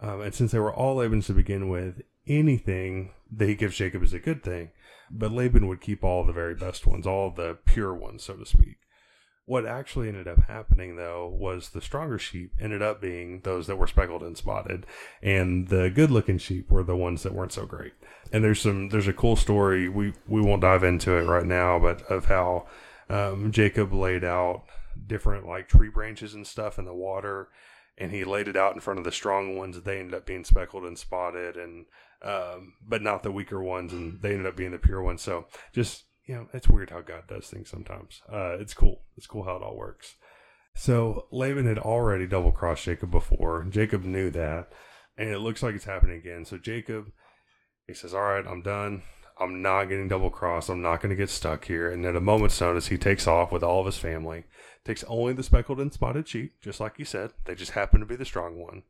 um, 0.00 0.20
and 0.20 0.34
since 0.34 0.52
they 0.52 0.58
were 0.58 0.72
all 0.72 0.96
laban's 0.96 1.26
to 1.26 1.32
begin 1.32 1.68
with 1.68 2.02
anything 2.26 3.12
that 3.30 3.48
he 3.48 3.54
gives 3.54 3.76
jacob 3.76 4.02
is 4.02 4.12
a 4.12 4.18
good 4.18 4.42
thing 4.42 4.70
but 5.10 5.32
laban 5.32 5.66
would 5.66 5.80
keep 5.80 6.04
all 6.04 6.24
the 6.24 6.32
very 6.32 6.54
best 6.54 6.86
ones 6.86 7.06
all 7.06 7.30
the 7.30 7.58
pure 7.64 7.94
ones 7.94 8.22
so 8.22 8.34
to 8.34 8.46
speak 8.46 8.76
what 9.50 9.66
actually 9.66 10.06
ended 10.06 10.28
up 10.28 10.44
happening 10.44 10.94
though 10.94 11.26
was 11.26 11.70
the 11.70 11.80
stronger 11.80 12.20
sheep 12.20 12.52
ended 12.60 12.82
up 12.82 13.00
being 13.00 13.40
those 13.40 13.66
that 13.66 13.74
were 13.74 13.88
speckled 13.88 14.22
and 14.22 14.36
spotted, 14.36 14.86
and 15.22 15.66
the 15.66 15.90
good 15.90 16.12
looking 16.12 16.38
sheep 16.38 16.70
were 16.70 16.84
the 16.84 16.94
ones 16.94 17.24
that 17.24 17.34
weren't 17.34 17.50
so 17.50 17.66
great. 17.66 17.92
And 18.32 18.44
there's 18.44 18.60
some 18.60 18.90
there's 18.90 19.08
a 19.08 19.12
cool 19.12 19.34
story 19.34 19.88
we 19.88 20.12
we 20.28 20.40
won't 20.40 20.62
dive 20.62 20.84
into 20.84 21.14
it 21.14 21.24
right 21.24 21.44
now, 21.44 21.80
but 21.80 22.00
of 22.02 22.26
how 22.26 22.68
um, 23.10 23.50
Jacob 23.50 23.92
laid 23.92 24.24
out 24.24 24.64
different 25.06 25.46
like 25.46 25.68
tree 25.68 25.88
branches 25.88 26.34
and 26.34 26.46
stuff 26.46 26.78
in 26.78 26.84
the 26.84 26.94
water, 26.94 27.48
and 27.98 28.12
he 28.12 28.24
laid 28.24 28.48
it 28.48 28.56
out 28.56 28.74
in 28.74 28.80
front 28.80 28.98
of 28.98 29.04
the 29.04 29.12
strong 29.12 29.56
ones. 29.56 29.80
They 29.80 29.98
ended 29.98 30.14
up 30.14 30.26
being 30.26 30.44
speckled 30.44 30.84
and 30.84 30.96
spotted, 30.96 31.56
and 31.56 31.86
um, 32.22 32.74
but 32.86 33.02
not 33.02 33.22
the 33.22 33.32
weaker 33.32 33.62
ones, 33.62 33.92
and 33.92 34.20
they 34.22 34.30
ended 34.30 34.46
up 34.46 34.56
being 34.56 34.70
the 34.70 34.78
pure 34.78 35.02
ones. 35.02 35.22
So 35.22 35.46
just 35.72 36.04
you 36.26 36.36
know, 36.36 36.48
it's 36.52 36.68
weird 36.68 36.90
how 36.90 37.00
God 37.00 37.24
does 37.26 37.48
things 37.48 37.68
sometimes. 37.68 38.22
Uh, 38.32 38.56
it's 38.60 38.74
cool. 38.74 39.02
It's 39.16 39.26
cool 39.26 39.42
how 39.42 39.56
it 39.56 39.62
all 39.62 39.76
works. 39.76 40.14
So 40.76 41.26
Laban 41.32 41.66
had 41.66 41.78
already 41.78 42.28
double 42.28 42.52
crossed 42.52 42.84
Jacob 42.84 43.10
before. 43.10 43.66
Jacob 43.68 44.04
knew 44.04 44.30
that, 44.30 44.72
and 45.18 45.28
it 45.28 45.40
looks 45.40 45.62
like 45.62 45.74
it's 45.74 45.84
happening 45.84 46.18
again. 46.18 46.44
So 46.44 46.58
Jacob, 46.58 47.10
he 47.88 47.94
says, 47.94 48.14
"All 48.14 48.22
right, 48.22 48.46
I'm 48.46 48.62
done. 48.62 49.02
I'm 49.40 49.62
not 49.62 49.84
getting 49.84 50.08
double 50.08 50.30
crossed. 50.30 50.68
I'm 50.68 50.82
not 50.82 51.00
going 51.00 51.10
to 51.10 51.16
get 51.16 51.30
stuck 51.30 51.64
here." 51.64 51.90
And 51.90 52.04
at 52.04 52.16
a 52.16 52.20
moment's 52.20 52.60
notice, 52.60 52.88
he 52.88 52.98
takes 52.98 53.26
off 53.26 53.52
with 53.52 53.62
all 53.62 53.80
of 53.80 53.86
his 53.86 53.98
family. 53.98 54.44
Takes 54.84 55.04
only 55.04 55.32
the 55.32 55.42
speckled 55.42 55.80
and 55.80 55.92
spotted 55.92 56.28
sheep, 56.28 56.60
just 56.62 56.80
like 56.80 56.96
he 56.96 57.04
said. 57.04 57.32
They 57.44 57.54
just 57.54 57.72
happen 57.72 58.00
to 58.00 58.06
be 58.06 58.16
the 58.16 58.24
strong 58.24 58.58
one. 58.58 58.82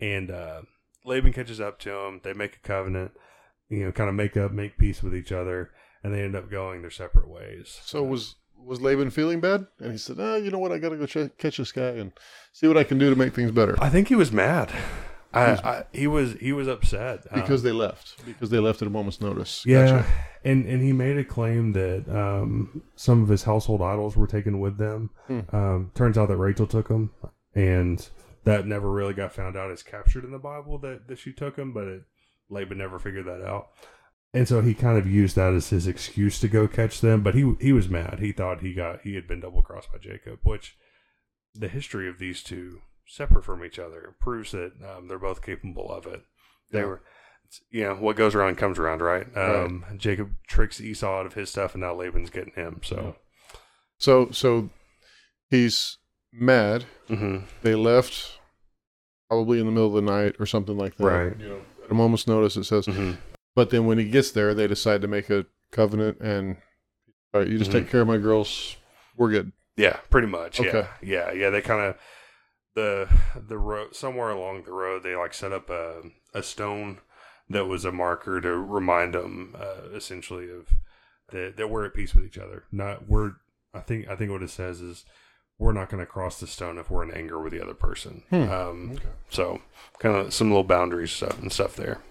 And 0.00 0.30
uh, 0.30 0.62
Laban 1.04 1.32
catches 1.32 1.60
up 1.60 1.78
to 1.80 1.94
him. 1.94 2.20
They 2.22 2.32
make 2.32 2.56
a 2.56 2.66
covenant. 2.66 3.12
You 3.68 3.86
know, 3.86 3.92
kind 3.92 4.08
of 4.08 4.14
make 4.14 4.36
up, 4.36 4.52
make 4.52 4.78
peace 4.78 5.02
with 5.02 5.14
each 5.14 5.32
other 5.32 5.70
and 6.06 6.14
they 6.14 6.22
end 6.22 6.36
up 6.36 6.48
going 6.48 6.82
their 6.82 6.90
separate 6.90 7.28
ways. 7.28 7.80
So 7.84 8.04
was 8.04 8.36
was 8.56 8.80
Laban 8.80 9.10
feeling 9.10 9.40
bad? 9.40 9.66
And 9.80 9.90
he 9.90 9.98
said, 9.98 10.18
"Ah, 10.20 10.36
you 10.36 10.52
know 10.52 10.58
what? 10.58 10.70
I 10.70 10.78
got 10.78 10.90
to 10.90 10.96
go 10.96 11.06
ch- 11.06 11.36
catch 11.36 11.56
this 11.56 11.72
guy 11.72 11.88
and 11.88 12.12
see 12.52 12.68
what 12.68 12.76
I 12.76 12.84
can 12.84 12.96
do 12.96 13.10
to 13.10 13.16
make 13.16 13.34
things 13.34 13.50
better." 13.50 13.76
I 13.82 13.88
think 13.88 14.06
he 14.06 14.14
was 14.14 14.30
mad. 14.30 14.72
I, 15.32 15.52
I 15.52 15.84
he 15.92 16.06
was 16.06 16.34
he 16.34 16.52
was 16.52 16.68
upset 16.68 17.24
because 17.34 17.60
um, 17.60 17.64
they 17.66 17.72
left 17.72 18.24
because 18.24 18.50
they 18.50 18.58
left 18.58 18.82
at 18.82 18.88
a 18.88 18.90
moment's 18.90 19.20
notice. 19.20 19.64
Yeah, 19.66 19.86
gotcha. 19.86 20.06
and 20.44 20.66
and 20.66 20.82
he 20.82 20.92
made 20.92 21.18
a 21.18 21.24
claim 21.24 21.72
that 21.72 22.08
um, 22.08 22.82
some 22.94 23.22
of 23.22 23.28
his 23.28 23.42
household 23.42 23.82
idols 23.82 24.16
were 24.16 24.26
taken 24.26 24.60
with 24.60 24.78
them. 24.78 25.10
Hmm. 25.26 25.40
Um, 25.52 25.90
turns 25.94 26.16
out 26.16 26.28
that 26.28 26.36
Rachel 26.36 26.66
took 26.66 26.88
them, 26.88 27.10
and 27.54 28.08
that 28.44 28.66
never 28.66 28.90
really 28.90 29.14
got 29.14 29.32
found 29.32 29.56
out. 29.56 29.70
It's 29.70 29.82
captured 29.82 30.24
in 30.24 30.32
the 30.32 30.38
Bible 30.38 30.78
that 30.78 31.08
that 31.08 31.18
she 31.18 31.32
took 31.32 31.56
them, 31.56 31.72
but 31.72 31.84
it, 31.84 32.02
Laban 32.48 32.78
never 32.78 32.98
figured 32.98 33.26
that 33.26 33.42
out 33.42 33.68
and 34.36 34.46
so 34.46 34.60
he 34.60 34.74
kind 34.74 34.98
of 34.98 35.06
used 35.06 35.34
that 35.36 35.54
as 35.54 35.70
his 35.70 35.86
excuse 35.86 36.38
to 36.40 36.48
go 36.48 36.68
catch 36.68 37.00
them. 37.00 37.22
But 37.22 37.34
he 37.34 37.54
he 37.58 37.72
was 37.72 37.88
mad. 37.88 38.18
He 38.20 38.32
thought 38.32 38.60
he 38.60 38.74
got 38.74 39.00
he 39.00 39.14
had 39.14 39.26
been 39.26 39.40
double 39.40 39.62
crossed 39.62 39.90
by 39.90 39.98
Jacob, 39.98 40.40
which 40.42 40.76
the 41.54 41.68
history 41.68 42.06
of 42.06 42.18
these 42.18 42.42
two 42.42 42.80
separate 43.06 43.44
from 43.44 43.64
each 43.64 43.78
other 43.78 44.14
proves 44.20 44.52
that 44.52 44.72
um, 44.82 45.08
they're 45.08 45.18
both 45.18 45.42
capable 45.42 45.90
of 45.90 46.06
it. 46.06 46.22
They 46.70 46.80
yeah. 46.80 46.86
were, 46.86 47.02
you 47.70 47.84
know, 47.84 47.94
what 47.94 48.16
goes 48.16 48.34
around 48.34 48.56
comes 48.56 48.78
around, 48.78 49.00
right? 49.00 49.26
Um, 49.36 49.84
right? 49.88 49.98
Jacob 49.98 50.30
tricks 50.48 50.80
Esau 50.80 51.20
out 51.20 51.26
of 51.26 51.34
his 51.34 51.50
stuff, 51.50 51.74
and 51.74 51.82
now 51.82 51.94
Laban's 51.94 52.30
getting 52.30 52.54
him. 52.54 52.80
So, 52.82 53.16
yeah. 53.52 53.58
so 53.98 54.30
so 54.32 54.70
he's 55.48 55.98
mad. 56.32 56.84
Mm-hmm. 57.08 57.46
They 57.62 57.74
left 57.74 58.38
probably 59.28 59.60
in 59.60 59.66
the 59.66 59.72
middle 59.72 59.96
of 59.96 60.04
the 60.04 60.10
night 60.10 60.36
or 60.38 60.46
something 60.46 60.76
like 60.76 60.96
that. 60.96 61.04
Right. 61.04 61.40
You 61.40 61.48
know, 61.48 61.60
at 61.84 61.90
a 61.90 61.94
moment's 61.94 62.26
notice, 62.26 62.56
it 62.56 62.64
says. 62.64 62.86
Mm-hmm. 62.86 63.12
But 63.54 63.70
then 63.70 63.86
when 63.86 63.98
he 63.98 64.08
gets 64.08 64.32
there, 64.32 64.52
they 64.52 64.66
decide 64.66 65.00
to 65.02 65.08
make 65.08 65.30
a 65.30 65.46
covenant 65.70 66.20
and 66.20 66.56
all 67.32 67.40
right, 67.40 67.48
you 67.48 67.58
just 67.58 67.70
mm-hmm. 67.70 67.80
take 67.80 67.90
care 67.90 68.02
of 68.02 68.06
my 68.06 68.18
girls. 68.18 68.76
We're 69.16 69.30
good. 69.30 69.52
Yeah, 69.76 69.96
pretty 70.10 70.28
much. 70.28 70.60
Okay. 70.60 70.86
Yeah. 71.02 71.30
Yeah. 71.30 71.32
Yeah. 71.32 71.50
They 71.50 71.62
kind 71.62 71.80
of, 71.80 71.96
the, 72.76 73.08
the 73.34 73.58
road, 73.58 73.96
somewhere 73.96 74.30
along 74.30 74.62
the 74.62 74.72
road, 74.72 75.02
they 75.02 75.16
like 75.16 75.34
set 75.34 75.52
up 75.52 75.68
a, 75.68 76.02
a 76.32 76.44
stone 76.44 76.98
that 77.50 77.66
was 77.66 77.84
a 77.84 77.90
marker 77.90 78.40
to 78.40 78.50
remind 78.50 79.14
them, 79.14 79.56
uh, 79.58 79.88
essentially 79.92 80.48
of 80.48 80.68
that, 81.32 81.56
that 81.56 81.68
we're 81.68 81.86
at 81.86 81.94
peace 81.94 82.14
with 82.14 82.24
each 82.24 82.38
other. 82.38 82.64
Not, 82.70 83.08
we're, 83.08 83.32
I 83.74 83.80
think, 83.80 84.08
I 84.08 84.14
think 84.14 84.30
what 84.30 84.44
it 84.44 84.50
says 84.50 84.80
is, 84.80 85.04
we're 85.58 85.72
not 85.72 85.88
going 85.88 86.00
to 86.00 86.06
cross 86.06 86.38
the 86.38 86.46
stone 86.46 86.76
if 86.76 86.90
we're 86.90 87.02
in 87.02 87.10
anger 87.10 87.40
with 87.40 87.50
the 87.50 87.62
other 87.62 87.72
person. 87.72 88.22
Hmm. 88.28 88.42
Um, 88.50 88.90
okay. 88.92 89.08
So, 89.30 89.62
kind 89.98 90.14
of 90.14 90.34
some 90.34 90.50
little 90.50 90.64
boundaries 90.64 91.12
stuff 91.12 91.40
and 91.40 91.50
stuff 91.50 91.76
there. 91.76 92.02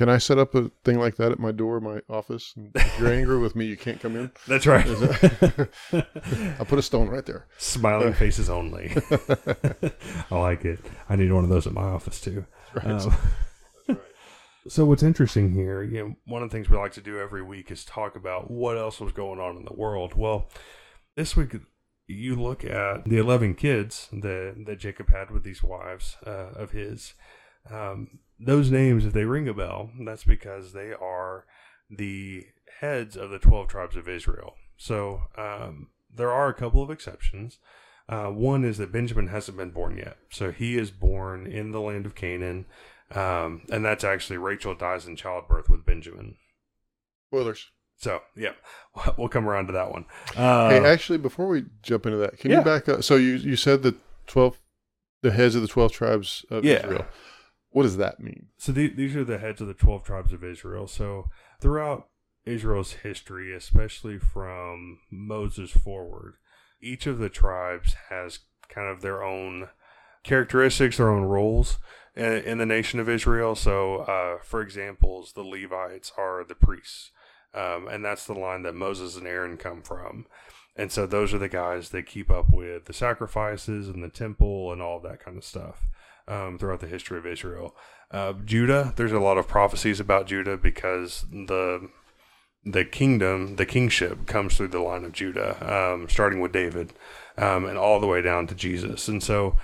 Can 0.00 0.08
I 0.08 0.16
set 0.16 0.38
up 0.38 0.54
a 0.54 0.70
thing 0.82 0.98
like 0.98 1.16
that 1.16 1.30
at 1.30 1.38
my 1.38 1.52
door, 1.52 1.78
my 1.78 2.00
office? 2.08 2.54
And 2.56 2.70
if 2.74 2.98
you're 2.98 3.12
angry 3.12 3.36
with 3.36 3.54
me, 3.54 3.66
you 3.66 3.76
can't 3.76 4.00
come 4.00 4.16
in. 4.16 4.30
That's 4.48 4.66
right. 4.66 4.86
I'll 6.58 6.64
put 6.64 6.78
a 6.78 6.82
stone 6.82 7.08
right 7.08 7.26
there. 7.26 7.46
Smiling 7.58 8.12
faces 8.14 8.48
only. 8.48 8.96
I 10.30 10.38
like 10.38 10.64
it. 10.64 10.78
I 11.10 11.16
need 11.16 11.30
one 11.30 11.44
of 11.44 11.50
those 11.50 11.66
at 11.66 11.74
my 11.74 11.82
office 11.82 12.18
too. 12.18 12.46
Right. 12.74 12.86
Um, 12.86 13.14
right. 13.88 13.98
So 14.68 14.86
what's 14.86 15.02
interesting 15.02 15.52
here, 15.52 15.82
you 15.82 15.98
know, 15.98 16.14
one 16.24 16.42
of 16.42 16.48
the 16.48 16.56
things 16.56 16.70
we 16.70 16.78
like 16.78 16.92
to 16.92 17.02
do 17.02 17.18
every 17.18 17.42
week 17.42 17.70
is 17.70 17.84
talk 17.84 18.16
about 18.16 18.50
what 18.50 18.78
else 18.78 19.00
was 19.00 19.12
going 19.12 19.38
on 19.38 19.58
in 19.58 19.66
the 19.66 19.74
world. 19.74 20.14
Well, 20.14 20.48
this 21.14 21.36
week 21.36 21.54
you 22.06 22.36
look 22.36 22.64
at 22.64 23.04
the 23.04 23.18
eleven 23.18 23.54
kids 23.54 24.08
that 24.14 24.64
that 24.64 24.78
Jacob 24.78 25.10
had 25.10 25.30
with 25.30 25.44
these 25.44 25.62
wives 25.62 26.16
uh, 26.26 26.52
of 26.56 26.70
his. 26.70 27.12
Um, 27.70 28.20
those 28.40 28.70
names, 28.70 29.04
if 29.04 29.12
they 29.12 29.24
ring 29.24 29.48
a 29.48 29.54
bell, 29.54 29.90
that's 30.00 30.24
because 30.24 30.72
they 30.72 30.92
are 30.92 31.44
the 31.90 32.46
heads 32.80 33.16
of 33.16 33.30
the 33.30 33.38
12 33.38 33.68
tribes 33.68 33.96
of 33.96 34.08
Israel. 34.08 34.54
So 34.76 35.22
um, 35.36 35.88
there 36.14 36.32
are 36.32 36.48
a 36.48 36.54
couple 36.54 36.82
of 36.82 36.90
exceptions. 36.90 37.58
Uh, 38.08 38.26
one 38.26 38.64
is 38.64 38.78
that 38.78 38.92
Benjamin 38.92 39.28
hasn't 39.28 39.58
been 39.58 39.70
born 39.70 39.96
yet. 39.96 40.16
So 40.30 40.50
he 40.50 40.78
is 40.78 40.90
born 40.90 41.46
in 41.46 41.72
the 41.72 41.80
land 41.80 42.06
of 42.06 42.14
Canaan. 42.14 42.64
Um, 43.14 43.62
and 43.70 43.84
that's 43.84 44.04
actually 44.04 44.38
Rachel 44.38 44.74
dies 44.74 45.06
in 45.06 45.16
childbirth 45.16 45.68
with 45.68 45.84
Benjamin. 45.84 46.36
Spoilers. 47.28 47.66
So, 47.98 48.22
yeah, 48.34 48.52
we'll 49.18 49.28
come 49.28 49.46
around 49.46 49.66
to 49.66 49.72
that 49.74 49.92
one. 49.92 50.06
Uh, 50.34 50.70
hey, 50.70 50.84
actually, 50.86 51.18
before 51.18 51.48
we 51.48 51.66
jump 51.82 52.06
into 52.06 52.18
that, 52.18 52.38
can 52.38 52.50
yeah. 52.50 52.58
you 52.58 52.64
back 52.64 52.88
up? 52.88 53.04
So 53.04 53.16
you, 53.16 53.34
you 53.34 53.56
said 53.56 53.82
the 53.82 53.94
12, 54.26 54.58
the 55.22 55.32
heads 55.32 55.54
of 55.54 55.62
the 55.62 55.68
12 55.68 55.92
tribes 55.92 56.46
of 56.50 56.64
yeah. 56.64 56.76
Israel. 56.76 57.06
What 57.70 57.84
does 57.84 57.96
that 57.98 58.20
mean? 58.20 58.48
So 58.58 58.72
the, 58.72 58.88
these 58.88 59.16
are 59.16 59.24
the 59.24 59.38
heads 59.38 59.60
of 59.60 59.68
the 59.68 59.74
12 59.74 60.02
tribes 60.02 60.32
of 60.32 60.44
Israel. 60.44 60.86
So 60.86 61.26
throughout 61.60 62.08
Israel's 62.44 62.92
history, 62.92 63.54
especially 63.54 64.18
from 64.18 64.98
Moses 65.10 65.70
forward, 65.70 66.34
each 66.80 67.06
of 67.06 67.18
the 67.18 67.28
tribes 67.28 67.94
has 68.08 68.40
kind 68.68 68.88
of 68.88 69.02
their 69.02 69.22
own 69.22 69.68
characteristics, 70.22 70.96
their 70.96 71.10
own 71.10 71.24
roles 71.24 71.78
in, 72.14 72.24
in 72.24 72.58
the 72.58 72.66
nation 72.66 73.00
of 73.00 73.08
Israel. 73.08 73.54
So, 73.54 73.98
uh, 73.98 74.42
for 74.42 74.60
examples, 74.62 75.32
the 75.32 75.42
Levites 75.42 76.12
are 76.16 76.44
the 76.44 76.54
priests, 76.54 77.10
um, 77.54 77.88
and 77.88 78.04
that's 78.04 78.26
the 78.26 78.34
line 78.34 78.62
that 78.62 78.74
Moses 78.74 79.16
and 79.16 79.26
Aaron 79.26 79.56
come 79.56 79.82
from. 79.82 80.26
And 80.80 80.90
so 80.90 81.04
those 81.04 81.34
are 81.34 81.38
the 81.38 81.46
guys 81.46 81.90
that 81.90 82.06
keep 82.06 82.30
up 82.30 82.48
with 82.50 82.86
the 82.86 82.94
sacrifices 82.94 83.86
and 83.86 84.02
the 84.02 84.08
temple 84.08 84.72
and 84.72 84.80
all 84.80 84.98
that 85.00 85.22
kind 85.22 85.36
of 85.36 85.44
stuff 85.44 85.90
um, 86.26 86.56
throughout 86.58 86.80
the 86.80 86.86
history 86.86 87.18
of 87.18 87.26
Israel. 87.26 87.76
Uh, 88.10 88.32
Judah, 88.46 88.94
there's 88.96 89.12
a 89.12 89.20
lot 89.20 89.36
of 89.36 89.46
prophecies 89.46 90.00
about 90.00 90.26
Judah 90.26 90.56
because 90.56 91.26
the 91.30 91.90
the 92.64 92.86
kingdom, 92.86 93.56
the 93.56 93.66
kingship, 93.66 94.26
comes 94.26 94.56
through 94.56 94.68
the 94.68 94.80
line 94.80 95.04
of 95.04 95.12
Judah, 95.12 95.92
um, 95.92 96.08
starting 96.08 96.40
with 96.40 96.52
David, 96.52 96.94
um, 97.36 97.66
and 97.66 97.76
all 97.76 98.00
the 98.00 98.06
way 98.06 98.22
down 98.22 98.46
to 98.46 98.54
Jesus. 98.54 99.06
And 99.06 99.22
so, 99.22 99.56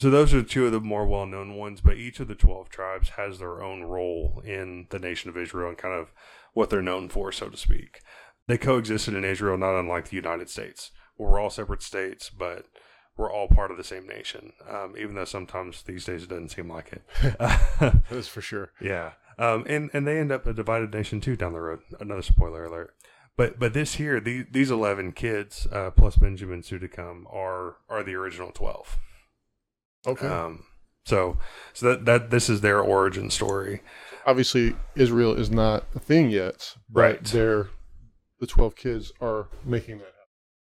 so 0.00 0.10
those 0.10 0.34
are 0.34 0.42
two 0.42 0.66
of 0.66 0.72
the 0.72 0.80
more 0.80 1.06
well 1.06 1.26
known 1.26 1.54
ones. 1.54 1.82
But 1.82 1.98
each 1.98 2.18
of 2.18 2.26
the 2.26 2.34
twelve 2.34 2.68
tribes 2.68 3.10
has 3.10 3.38
their 3.38 3.62
own 3.62 3.84
role 3.84 4.42
in 4.44 4.88
the 4.90 4.98
nation 4.98 5.30
of 5.30 5.36
Israel 5.36 5.68
and 5.68 5.78
kind 5.78 5.94
of 5.94 6.10
what 6.52 6.68
they're 6.68 6.82
known 6.82 7.08
for, 7.08 7.30
so 7.30 7.48
to 7.48 7.56
speak. 7.56 8.00
They 8.46 8.58
coexisted 8.58 9.14
in 9.14 9.24
Israel, 9.24 9.56
not 9.56 9.78
unlike 9.78 10.08
the 10.08 10.16
United 10.16 10.50
States. 10.50 10.90
We're 11.16 11.40
all 11.40 11.50
separate 11.50 11.82
states, 11.82 12.30
but 12.30 12.66
we're 13.16 13.32
all 13.32 13.48
part 13.48 13.70
of 13.70 13.76
the 13.76 13.84
same 13.84 14.06
nation, 14.06 14.52
um, 14.68 14.94
even 14.98 15.14
though 15.14 15.24
sometimes 15.24 15.82
these 15.82 16.04
days 16.04 16.24
it 16.24 16.28
doesn't 16.28 16.50
seem 16.50 16.68
like 16.68 16.92
it. 16.92 17.02
That's 18.10 18.28
for 18.28 18.40
sure. 18.40 18.72
Yeah, 18.80 19.12
um, 19.38 19.64
and 19.68 19.90
and 19.92 20.06
they 20.06 20.18
end 20.18 20.32
up 20.32 20.46
a 20.46 20.52
divided 20.52 20.92
nation 20.92 21.20
too 21.20 21.36
down 21.36 21.52
the 21.52 21.60
road. 21.60 21.80
Another 22.00 22.22
spoiler 22.22 22.64
alert. 22.64 22.94
But 23.36 23.58
but 23.58 23.72
this 23.72 23.94
here, 23.94 24.20
these 24.20 24.46
these 24.50 24.70
eleven 24.70 25.12
kids 25.12 25.66
uh, 25.72 25.90
plus 25.90 26.16
Benjamin 26.16 26.62
soon 26.62 26.88
are 27.32 27.76
are 27.88 28.02
the 28.02 28.14
original 28.14 28.50
twelve. 28.52 28.96
Okay. 30.06 30.26
Um, 30.26 30.64
so 31.04 31.38
so 31.72 31.86
that 31.90 32.04
that 32.04 32.30
this 32.30 32.48
is 32.48 32.60
their 32.60 32.80
origin 32.80 33.30
story. 33.30 33.80
Obviously, 34.26 34.74
Israel 34.96 35.34
is 35.34 35.50
not 35.50 35.84
a 35.94 35.98
thing 35.98 36.30
yet. 36.30 36.74
right. 36.92 37.22
They're 37.24 37.68
the 38.46 38.52
twelve 38.52 38.76
kids 38.76 39.12
are 39.20 39.48
making 39.64 39.98
that 39.98 40.04
happen. 40.04 40.14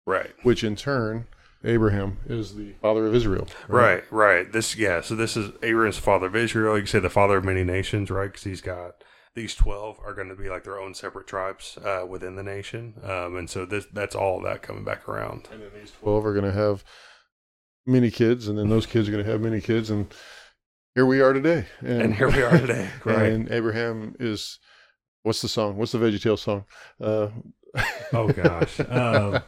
Right. 0.06 0.32
Which 0.44 0.64
in 0.64 0.76
turn 0.76 1.28
Abraham 1.64 2.18
is 2.28 2.56
the 2.56 2.74
father 2.82 3.08
of 3.08 3.16
Israel. 3.16 3.48
Right? 3.68 4.04
right, 4.12 4.12
right. 4.12 4.52
This, 4.52 4.76
yeah. 4.76 5.02
So 5.02 5.16
this 5.16 5.38
is 5.38 5.52
Abraham's 5.62 5.98
father 5.98 6.28
of 6.28 6.36
Israel. 6.36 6.76
You 6.76 6.84
can 6.84 6.88
say 6.88 7.00
the 7.00 7.10
father 7.10 7.38
of 7.38 7.46
many 7.46 7.64
nations, 7.64 8.10
right? 8.12 8.32
Because 8.32 8.44
he's 8.44 8.62
got 8.62 9.04
these 9.36 9.56
12 9.56 10.00
are 10.06 10.14
going 10.14 10.30
to 10.30 10.36
be 10.36 10.50
like 10.50 10.64
their 10.64 10.80
own 10.80 10.94
separate 10.94 11.28
tribes 11.28 11.78
uh, 11.84 12.06
within 12.08 12.36
the 12.36 12.44
nation. 12.44 12.96
Um, 13.04 13.36
and 13.38 13.50
so 13.50 13.66
this 13.66 13.86
that's 13.92 14.16
all 14.16 14.42
that 14.42 14.62
coming 14.62 14.84
back 14.84 15.08
around. 15.08 15.48
And 15.52 15.62
then 15.62 15.72
these 15.74 15.92
12 16.02 16.26
are 16.26 16.34
going 16.34 16.46
to 16.46 16.52
have 16.52 16.84
many 17.86 18.12
kids, 18.12 18.48
and 18.48 18.58
then 18.58 18.70
those 18.70 18.86
kids 18.86 19.08
are 19.08 19.12
going 19.12 19.24
to 19.24 19.32
have 19.32 19.42
many 19.42 19.62
kids. 19.62 19.90
And 19.90 20.14
here 20.96 21.06
we 21.06 21.22
are 21.22 21.34
today. 21.34 21.66
And, 21.80 22.02
and 22.02 22.16
here 22.16 22.30
we 22.30 22.42
are 22.42 22.58
today. 22.58 22.90
Right. 23.06 23.32
And 23.32 23.52
Abraham 23.52 24.16
is, 24.20 24.60
what's 25.24 25.42
the 25.42 25.48
song? 25.48 25.78
What's 25.78 25.94
the 25.94 25.98
Veggie 25.98 26.20
VeggieTales 26.20 26.40
song? 26.40 26.66
Uh, 27.02 27.30
oh, 28.14 28.28
gosh. 28.30 28.80
Um, 28.80 29.42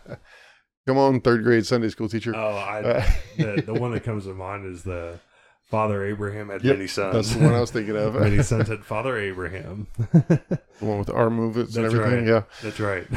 Come 0.88 0.98
on, 1.00 1.20
third 1.20 1.44
grade 1.44 1.66
Sunday 1.66 1.90
school 1.90 2.08
teacher. 2.08 2.36
Oh, 2.36 2.56
I, 2.56 2.82
the, 3.38 3.64
the 3.66 3.74
one 3.74 3.92
that 3.92 4.04
comes 4.04 4.26
to 4.26 4.34
mind 4.34 4.66
is 4.66 4.84
the 4.84 5.20
Father 5.64 6.06
Abraham 6.06 6.50
had 6.50 6.64
yep, 6.64 6.76
many 6.76 6.88
sons. 6.88 7.14
That's 7.14 7.34
the 7.34 7.44
one 7.44 7.56
I 7.56 7.60
was 7.60 7.72
thinking 7.72 7.98
of. 7.98 8.14
many 8.20 8.44
sons 8.44 8.68
had 8.68 8.86
Father 8.86 9.18
Abraham. 9.18 9.88
the 10.12 10.60
one 10.80 11.00
with 11.00 11.08
the 11.08 11.16
arm 11.16 11.36
movements 11.36 11.74
that's 11.74 11.92
and 11.92 12.00
everything. 12.02 12.26
Right. 12.26 12.28
Yeah, 12.28 12.44
that's 12.62 12.80
right. 12.80 13.08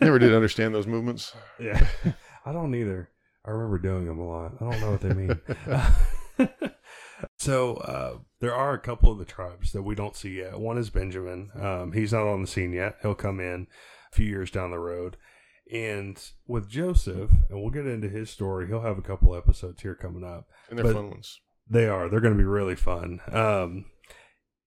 Never 0.00 0.18
did 0.18 0.34
understand 0.34 0.74
those 0.74 0.86
movements. 0.86 1.32
Yeah, 1.58 1.86
I 2.44 2.52
don't 2.52 2.74
either. 2.74 3.08
I 3.46 3.50
remember 3.52 3.78
doing 3.78 4.04
them 4.04 4.18
a 4.18 4.26
lot. 4.26 4.52
I 4.60 4.70
don't 4.70 4.80
know 4.80 4.90
what 4.90 5.00
they 5.00 5.14
mean. 5.14 6.50
so 7.38 7.76
uh, 7.76 8.18
there 8.40 8.54
are 8.54 8.74
a 8.74 8.78
couple 8.78 9.10
of 9.10 9.18
the 9.18 9.24
tribes 9.24 9.72
that 9.72 9.82
we 9.82 9.94
don't 9.94 10.16
see 10.16 10.38
yet. 10.38 10.58
One 10.58 10.76
is 10.76 10.90
Benjamin. 10.90 11.50
Um, 11.58 11.92
he's 11.92 12.12
not 12.12 12.26
on 12.26 12.42
the 12.42 12.46
scene 12.46 12.72
yet. 12.72 12.96
He'll 13.02 13.14
come 13.14 13.40
in 13.40 13.66
few 14.14 14.26
years 14.26 14.50
down 14.50 14.70
the 14.70 14.78
road. 14.78 15.16
And 15.72 16.20
with 16.46 16.68
Joseph, 16.68 17.30
and 17.48 17.60
we'll 17.60 17.70
get 17.70 17.86
into 17.86 18.08
his 18.08 18.30
story, 18.30 18.66
he'll 18.66 18.82
have 18.82 18.98
a 18.98 19.02
couple 19.02 19.34
episodes 19.34 19.82
here 19.82 19.94
coming 19.94 20.24
up. 20.24 20.46
And 20.68 20.78
they're 20.78 20.92
fun 20.92 21.10
ones. 21.10 21.40
They 21.68 21.88
are. 21.88 22.08
They're 22.08 22.20
going 22.20 22.34
to 22.34 22.38
be 22.38 22.44
really 22.44 22.76
fun. 22.76 23.20
Um, 23.32 23.86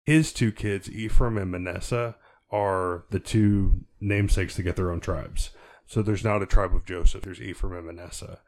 his 0.04 0.32
two 0.32 0.52
kids, 0.52 0.90
Ephraim 0.90 1.36
and 1.36 1.50
Manasseh, 1.50 2.16
are 2.50 3.04
the 3.10 3.20
two 3.20 3.84
namesakes 4.00 4.54
to 4.54 4.62
get 4.62 4.76
their 4.76 4.90
own 4.90 5.00
tribes. 5.00 5.50
So 5.86 6.00
there's 6.00 6.24
not 6.24 6.42
a 6.42 6.46
tribe 6.46 6.74
of 6.74 6.86
Joseph. 6.86 7.22
There's 7.22 7.40
Ephraim 7.40 7.76
and 7.76 7.86
Manasseh. 7.86 8.40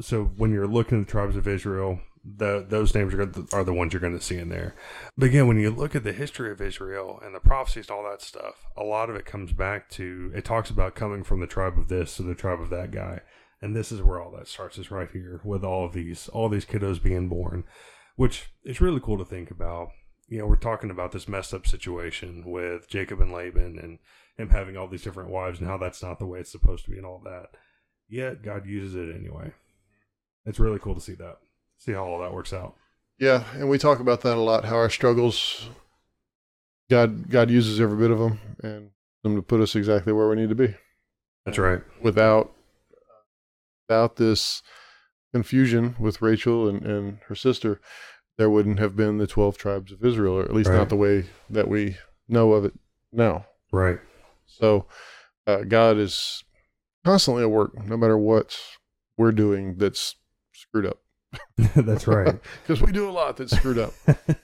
So 0.00 0.24
when 0.24 0.50
you're 0.50 0.66
looking 0.66 1.00
at 1.00 1.06
the 1.06 1.10
tribes 1.10 1.36
of 1.36 1.46
Israel, 1.46 2.00
the, 2.24 2.64
those 2.68 2.94
names 2.94 3.14
are, 3.14 3.30
are 3.52 3.64
the 3.64 3.74
ones 3.74 3.92
you're 3.92 4.00
going 4.00 4.16
to 4.16 4.24
see 4.24 4.36
in 4.36 4.48
there. 4.48 4.74
But 5.16 5.26
again, 5.26 5.48
when 5.48 5.58
you 5.58 5.70
look 5.70 5.96
at 5.96 6.04
the 6.04 6.12
history 6.12 6.50
of 6.50 6.60
Israel 6.60 7.20
and 7.22 7.34
the 7.34 7.40
prophecies 7.40 7.88
and 7.88 7.96
all 7.96 8.08
that 8.08 8.22
stuff, 8.22 8.66
a 8.76 8.84
lot 8.84 9.10
of 9.10 9.16
it 9.16 9.26
comes 9.26 9.52
back 9.52 9.88
to 9.90 10.30
it 10.34 10.44
talks 10.44 10.70
about 10.70 10.94
coming 10.94 11.24
from 11.24 11.40
the 11.40 11.46
tribe 11.46 11.78
of 11.78 11.88
this 11.88 12.16
to 12.16 12.22
the 12.22 12.34
tribe 12.34 12.60
of 12.60 12.70
that 12.70 12.92
guy, 12.92 13.20
and 13.60 13.74
this 13.74 13.90
is 13.90 14.02
where 14.02 14.20
all 14.20 14.30
that 14.32 14.48
starts 14.48 14.78
is 14.78 14.90
right 14.90 15.10
here 15.12 15.40
with 15.44 15.64
all 15.64 15.84
of 15.84 15.92
these 15.92 16.28
all 16.28 16.48
these 16.48 16.64
kiddos 16.64 17.02
being 17.02 17.28
born, 17.28 17.64
which 18.16 18.50
is 18.64 18.80
really 18.80 19.00
cool 19.00 19.18
to 19.18 19.24
think 19.24 19.50
about. 19.50 19.88
You 20.28 20.38
know, 20.38 20.46
we're 20.46 20.56
talking 20.56 20.90
about 20.90 21.12
this 21.12 21.28
messed 21.28 21.52
up 21.52 21.66
situation 21.66 22.44
with 22.46 22.88
Jacob 22.88 23.20
and 23.20 23.32
Laban 23.32 23.78
and 23.78 23.98
him 24.36 24.48
having 24.50 24.76
all 24.76 24.88
these 24.88 25.02
different 25.02 25.30
wives 25.30 25.58
and 25.58 25.68
how 25.68 25.76
that's 25.76 26.02
not 26.02 26.18
the 26.18 26.26
way 26.26 26.38
it's 26.38 26.52
supposed 26.52 26.84
to 26.84 26.90
be 26.90 26.96
and 26.96 27.04
all 27.04 27.20
that. 27.24 27.48
Yet 28.08 28.42
God 28.42 28.64
uses 28.64 28.94
it 28.94 29.14
anyway. 29.14 29.52
It's 30.46 30.58
really 30.58 30.78
cool 30.78 30.94
to 30.94 31.00
see 31.00 31.14
that 31.14 31.38
see 31.82 31.92
how 31.92 32.04
all 32.04 32.20
that 32.20 32.32
works 32.32 32.52
out. 32.52 32.76
Yeah, 33.18 33.44
and 33.54 33.68
we 33.68 33.78
talk 33.78 34.00
about 34.00 34.20
that 34.22 34.36
a 34.36 34.40
lot. 34.40 34.64
How 34.64 34.76
our 34.76 34.90
struggles, 34.90 35.68
God, 36.88 37.28
God 37.28 37.50
uses 37.50 37.80
every 37.80 37.98
bit 37.98 38.10
of 38.10 38.18
them, 38.18 38.40
and 38.62 38.90
them 39.22 39.36
to 39.36 39.42
put 39.42 39.60
us 39.60 39.76
exactly 39.76 40.12
where 40.12 40.28
we 40.28 40.36
need 40.36 40.48
to 40.48 40.54
be. 40.54 40.74
That's 41.44 41.58
right. 41.58 41.80
Without, 42.00 42.52
without 43.88 44.16
this 44.16 44.62
confusion 45.32 45.96
with 45.98 46.22
Rachel 46.22 46.68
and, 46.68 46.84
and 46.84 47.18
her 47.28 47.34
sister, 47.34 47.80
there 48.38 48.50
wouldn't 48.50 48.78
have 48.78 48.96
been 48.96 49.18
the 49.18 49.26
twelve 49.26 49.58
tribes 49.58 49.92
of 49.92 50.04
Israel, 50.04 50.38
or 50.38 50.42
at 50.42 50.54
least 50.54 50.70
right. 50.70 50.76
not 50.76 50.88
the 50.88 50.96
way 50.96 51.26
that 51.50 51.68
we 51.68 51.96
know 52.28 52.52
of 52.52 52.64
it 52.64 52.74
now. 53.12 53.46
Right. 53.72 53.98
So, 54.46 54.86
uh, 55.46 55.62
God 55.62 55.96
is 55.96 56.44
constantly 57.04 57.42
at 57.42 57.50
work, 57.50 57.72
no 57.84 57.96
matter 57.96 58.18
what 58.18 58.58
we're 59.16 59.32
doing 59.32 59.76
that's 59.76 60.16
screwed 60.52 60.86
up. 60.86 60.98
that's 61.76 62.06
right. 62.06 62.38
Because 62.66 62.82
we 62.82 62.92
do 62.92 63.08
a 63.08 63.12
lot 63.12 63.36
that's 63.36 63.56
screwed 63.56 63.78
up. 63.78 63.92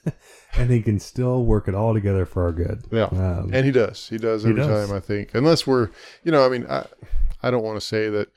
and 0.57 0.71
he 0.71 0.83
can 0.83 0.99
still 0.99 1.45
work 1.45 1.69
it 1.69 1.75
all 1.75 1.95
together 1.95 2.27
for 2.27 2.45
our 2.45 2.53
good. 2.53 2.85
Yeah. 2.91 3.05
Um, 3.05 3.51
and 3.53 3.65
he 3.65 3.73
does. 3.73 4.09
He 4.09 4.19
does 4.19 4.45
every 4.45 4.61
he 4.61 4.67
does. 4.67 4.89
time, 4.89 4.97
I 4.97 5.01
think. 5.01 5.35
Unless 5.35 5.67
we're, 5.67 5.91
you 6.25 6.33
know, 6.33 6.45
I 6.45 6.49
mean, 6.49 6.67
I, 6.69 6.87
I 7.43 7.51
don't 7.51 7.63
want 7.63 7.81
to 7.81 7.87
say 7.87 8.09
that 8.11 8.29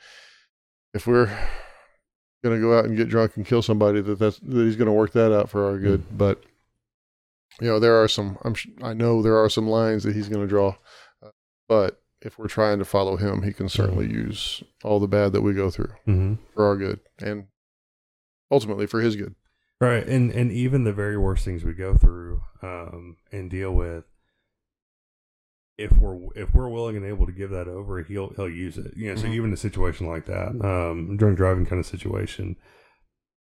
if 0.93 1.07
we're 1.07 1.27
going 2.43 2.55
to 2.55 2.61
go 2.61 2.77
out 2.77 2.85
and 2.85 2.97
get 2.97 3.09
drunk 3.09 3.37
and 3.37 3.45
kill 3.45 3.61
somebody, 3.61 4.01
that, 4.01 4.19
that's, 4.19 4.39
that 4.39 4.65
he's 4.65 4.75
going 4.75 4.87
to 4.87 4.91
work 4.91 5.13
that 5.13 5.33
out 5.33 5.49
for 5.49 5.65
our 5.65 5.77
good. 5.77 6.01
Mm-hmm. 6.01 6.17
But, 6.17 6.43
you 7.59 7.67
know, 7.67 7.79
there 7.79 8.01
are 8.01 8.07
some, 8.07 8.37
I'm, 8.43 8.55
I 8.81 8.93
know 8.93 9.21
there 9.21 9.37
are 9.37 9.49
some 9.49 9.67
lines 9.67 10.03
that 10.03 10.15
he's 10.15 10.29
going 10.29 10.41
to 10.41 10.49
draw. 10.49 10.75
Uh, 11.23 11.29
but 11.67 12.01
if 12.21 12.37
we're 12.37 12.47
trying 12.47 12.79
to 12.79 12.85
follow 12.85 13.17
him, 13.17 13.41
he 13.43 13.53
can 13.53 13.69
certainly 13.69 14.07
mm-hmm. 14.07 14.27
use 14.27 14.63
all 14.83 14.99
the 14.99 15.07
bad 15.07 15.33
that 15.33 15.41
we 15.41 15.53
go 15.53 15.69
through 15.69 15.93
mm-hmm. 16.07 16.35
for 16.53 16.65
our 16.65 16.77
good. 16.77 16.99
And 17.19 17.47
ultimately 18.51 18.85
for 18.85 19.01
his 19.01 19.15
good. 19.15 19.35
Right, 19.79 20.05
and 20.07 20.29
and 20.31 20.51
even 20.51 20.83
the 20.83 20.93
very 20.93 21.17
worst 21.17 21.43
things 21.43 21.63
we 21.63 21.73
go 21.73 21.95
through 21.95 22.43
um, 22.61 23.17
and 23.31 23.49
deal 23.49 23.71
with, 23.71 24.03
if 25.75 25.91
we're 25.97 26.19
if 26.35 26.53
we're 26.53 26.69
willing 26.69 26.95
and 26.95 27.05
able 27.05 27.25
to 27.25 27.31
give 27.31 27.49
that 27.49 27.67
over, 27.67 28.03
he'll 28.03 28.29
he'll 28.35 28.49
use 28.49 28.77
it. 28.77 28.93
You 28.95 29.07
know, 29.07 29.15
mm-hmm. 29.15 29.27
so 29.27 29.33
even 29.33 29.53
a 29.53 29.57
situation 29.57 30.05
like 30.05 30.27
that, 30.27 30.49
um, 30.63 31.17
during 31.17 31.33
driving 31.33 31.65
kind 31.65 31.79
of 31.79 31.87
situation, 31.87 32.57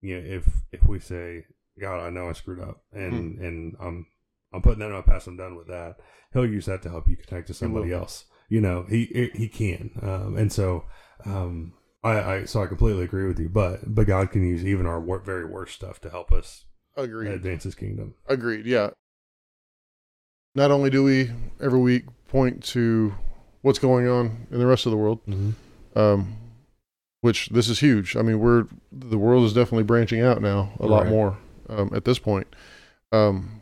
you 0.00 0.18
know, 0.18 0.26
if 0.26 0.48
if 0.72 0.86
we 0.88 0.98
say, 0.98 1.44
God, 1.78 2.00
I 2.00 2.08
know 2.08 2.30
I 2.30 2.32
screwed 2.32 2.60
up, 2.60 2.84
and 2.90 3.12
mm-hmm. 3.12 3.44
and 3.44 3.76
I'm 3.78 4.06
I'm 4.54 4.62
putting 4.62 4.78
that 4.78 4.86
in 4.86 4.92
my 4.92 5.02
past, 5.02 5.26
I'm 5.26 5.36
done 5.36 5.56
with 5.56 5.66
that. 5.66 5.96
He'll 6.32 6.46
use 6.46 6.66
that 6.66 6.80
to 6.82 6.90
help 6.90 7.06
you 7.06 7.16
connect 7.16 7.48
to 7.48 7.54
somebody 7.54 7.92
else. 7.92 8.24
You 8.48 8.62
know, 8.62 8.86
he 8.88 9.30
he 9.34 9.48
can, 9.48 9.90
um, 10.00 10.38
and 10.38 10.50
so 10.50 10.84
um, 11.26 11.74
I, 12.02 12.20
I 12.20 12.44
so 12.44 12.62
I 12.62 12.66
completely 12.66 13.04
agree 13.04 13.26
with 13.26 13.38
you, 13.38 13.48
but 13.48 13.94
but 13.94 14.06
God 14.06 14.30
can 14.30 14.42
use 14.42 14.64
even 14.64 14.86
our 14.86 15.00
wor- 15.00 15.18
very 15.20 15.44
worst 15.44 15.74
stuff 15.74 16.00
to 16.00 16.10
help 16.10 16.32
us 16.32 16.64
Agreed. 16.96 17.30
advance 17.30 17.64
His 17.64 17.74
kingdom. 17.74 18.14
Agreed. 18.26 18.66
Yeah. 18.66 18.90
Not 20.54 20.70
only 20.70 20.90
do 20.90 21.04
we 21.04 21.30
every 21.60 21.78
week 21.78 22.04
point 22.28 22.64
to 22.64 23.14
what's 23.62 23.78
going 23.78 24.08
on 24.08 24.46
in 24.50 24.58
the 24.58 24.66
rest 24.66 24.86
of 24.86 24.90
the 24.92 24.96
world, 24.96 25.20
mm-hmm. 25.26 25.98
um, 25.98 26.36
which 27.20 27.50
this 27.50 27.68
is 27.68 27.80
huge. 27.80 28.16
I 28.16 28.22
mean, 28.22 28.40
we're 28.40 28.66
the 28.90 29.18
world 29.18 29.44
is 29.44 29.52
definitely 29.52 29.84
branching 29.84 30.22
out 30.22 30.40
now 30.40 30.72
a 30.80 30.88
right. 30.88 30.90
lot 30.90 31.06
more 31.06 31.38
um, 31.68 31.90
at 31.94 32.04
this 32.04 32.18
point. 32.18 32.46
Um, 33.12 33.60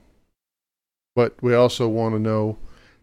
but 1.17 1.35
we 1.43 1.55
also 1.55 1.89
want 1.89 2.15
to 2.15 2.21
know 2.21 2.59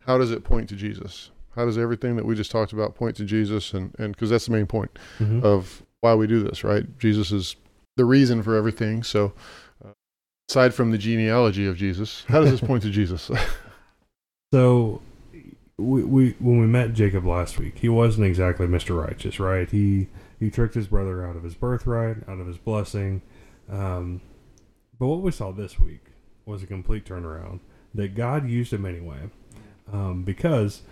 how 0.06 0.18
does 0.18 0.32
it 0.32 0.44
point 0.44 0.70
to 0.70 0.76
Jesus? 0.76 1.32
How 1.56 1.66
does 1.66 1.78
everything 1.78 2.16
that 2.18 2.26
we 2.26 2.36
just 2.36 2.52
talked 2.52 2.74
about 2.74 2.96
point 2.96 3.16
to 3.18 3.26
Jesus? 3.26 3.74
And 3.74 3.96
and 3.98 4.14
because 4.14 4.30
that's 4.30 4.46
the 4.46 4.52
main 4.52 4.68
point 4.68 4.92
mm-hmm. 5.20 5.46
of 5.46 5.84
why 6.02 6.14
we 6.16 6.28
do 6.28 6.44
this, 6.44 6.64
right? 6.64 6.86
Jesus 7.00 7.32
is 7.32 7.56
the 7.98 8.06
reason 8.06 8.44
for 8.44 8.56
everything. 8.56 9.04
So, 9.04 9.34
uh, 9.84 9.92
aside 10.50 10.74
from 10.74 10.92
the 10.92 10.98
genealogy 10.98 11.66
of 11.66 11.78
Jesus, 11.78 12.24
how 12.28 12.42
does 12.42 12.52
this 12.52 12.62
point 12.62 12.84
to 12.84 12.90
Jesus? 12.90 13.32
so, 14.54 15.02
we, 15.78 16.04
we 16.04 16.36
when 16.40 16.60
we 16.60 16.68
met 16.68 16.94
Jacob 16.94 17.26
last 17.26 17.58
week, 17.58 17.80
he 17.80 17.90
wasn't 17.90 18.28
exactly 18.28 18.68
Mr. 18.68 19.02
Righteous, 19.02 19.40
right? 19.40 19.70
He 19.70 20.08
he 20.40 20.50
tricked 20.50 20.76
his 20.76 20.88
brother 20.88 21.26
out 21.26 21.36
of 21.36 21.44
his 21.44 21.56
birthright, 21.56 22.18
out 22.28 22.40
of 22.40 22.48
his 22.48 22.58
blessing. 22.58 23.22
Um, 23.70 24.22
but 25.00 25.08
what 25.08 25.22
we 25.22 25.32
saw 25.32 25.52
this 25.52 25.80
week 25.80 26.06
was 26.46 26.64
a 26.64 26.68
complete 26.68 27.06
turnaround 27.06 27.60
that 27.94 28.16
God 28.16 28.48
used 28.48 28.72
him 28.72 28.86
anyway, 28.86 29.30
um, 29.92 30.24
because 30.24 30.84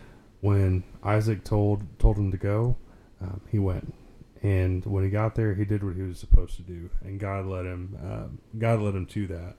when 0.43 0.84
Isaac 1.06 1.45
told 1.45 1.84
told 1.99 2.17
him 2.17 2.29
to 2.32 2.38
go, 2.38 2.75
um, 3.21 3.39
he 3.49 3.60
went. 3.60 3.93
And 4.41 4.86
when 4.86 5.06
he 5.06 5.10
got 5.10 5.36
there, 5.36 5.56
he 5.56 5.63
did 5.63 5.86
what 5.86 5.95
he 5.95 6.01
was 6.01 6.19
supposed 6.19 6.58
to 6.58 6.63
do, 6.63 6.89
and 7.01 7.17
God 7.17 7.45
led 7.45 7.65
him. 7.65 7.97
Um, 8.03 8.39
God 8.60 8.82
led 8.82 8.93
him 8.93 9.06
to 9.06 9.27
that. 9.27 9.56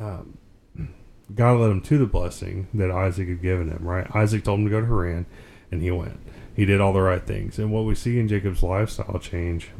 Um, 0.00 0.38
God 1.34 1.60
led 1.60 1.70
him 1.70 1.80
to 1.82 1.98
the 1.98 2.06
blessing 2.06 2.66
that 2.74 2.90
Isaac 2.90 3.28
had 3.28 3.40
given 3.40 3.68
him. 3.68 3.86
Right? 3.86 4.04
Isaac 4.16 4.42
told 4.42 4.58
him 4.58 4.64
to 4.64 4.70
go 4.70 4.80
to 4.80 4.86
Haran, 4.86 5.26
and 5.70 5.80
he 5.80 5.92
went. 5.92 6.18
He 6.56 6.64
did 6.64 6.80
all 6.80 6.92
the 6.92 7.02
right 7.02 7.24
things. 7.24 7.60
And 7.60 7.70
what 7.70 7.84
we 7.84 7.94
see 7.94 8.18
in 8.18 8.26
Jacob's 8.26 8.64
lifestyle 8.64 9.20
change 9.20 9.70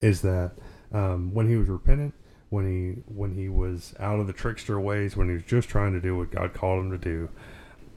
is 0.00 0.22
that 0.22 0.52
um, 0.92 1.34
when 1.34 1.48
he 1.48 1.56
was 1.56 1.68
repentant, 1.68 2.14
when 2.50 2.64
he 2.64 3.02
when 3.12 3.34
he 3.34 3.48
was 3.48 3.92
out 3.98 4.20
of 4.20 4.28
the 4.28 4.32
trickster 4.32 4.78
ways, 4.78 5.16
when 5.16 5.26
he 5.26 5.34
was 5.34 5.42
just 5.42 5.68
trying 5.68 5.94
to 5.94 6.00
do 6.00 6.16
what 6.16 6.30
God 6.30 6.54
called 6.54 6.84
him 6.84 6.92
to 6.92 6.98
do, 6.98 7.28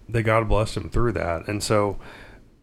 that 0.10 0.24
God 0.24 0.48
blessed 0.48 0.78
him 0.78 0.89
through 0.89 1.13
that. 1.13 1.48
And 1.48 1.63
so, 1.63 1.98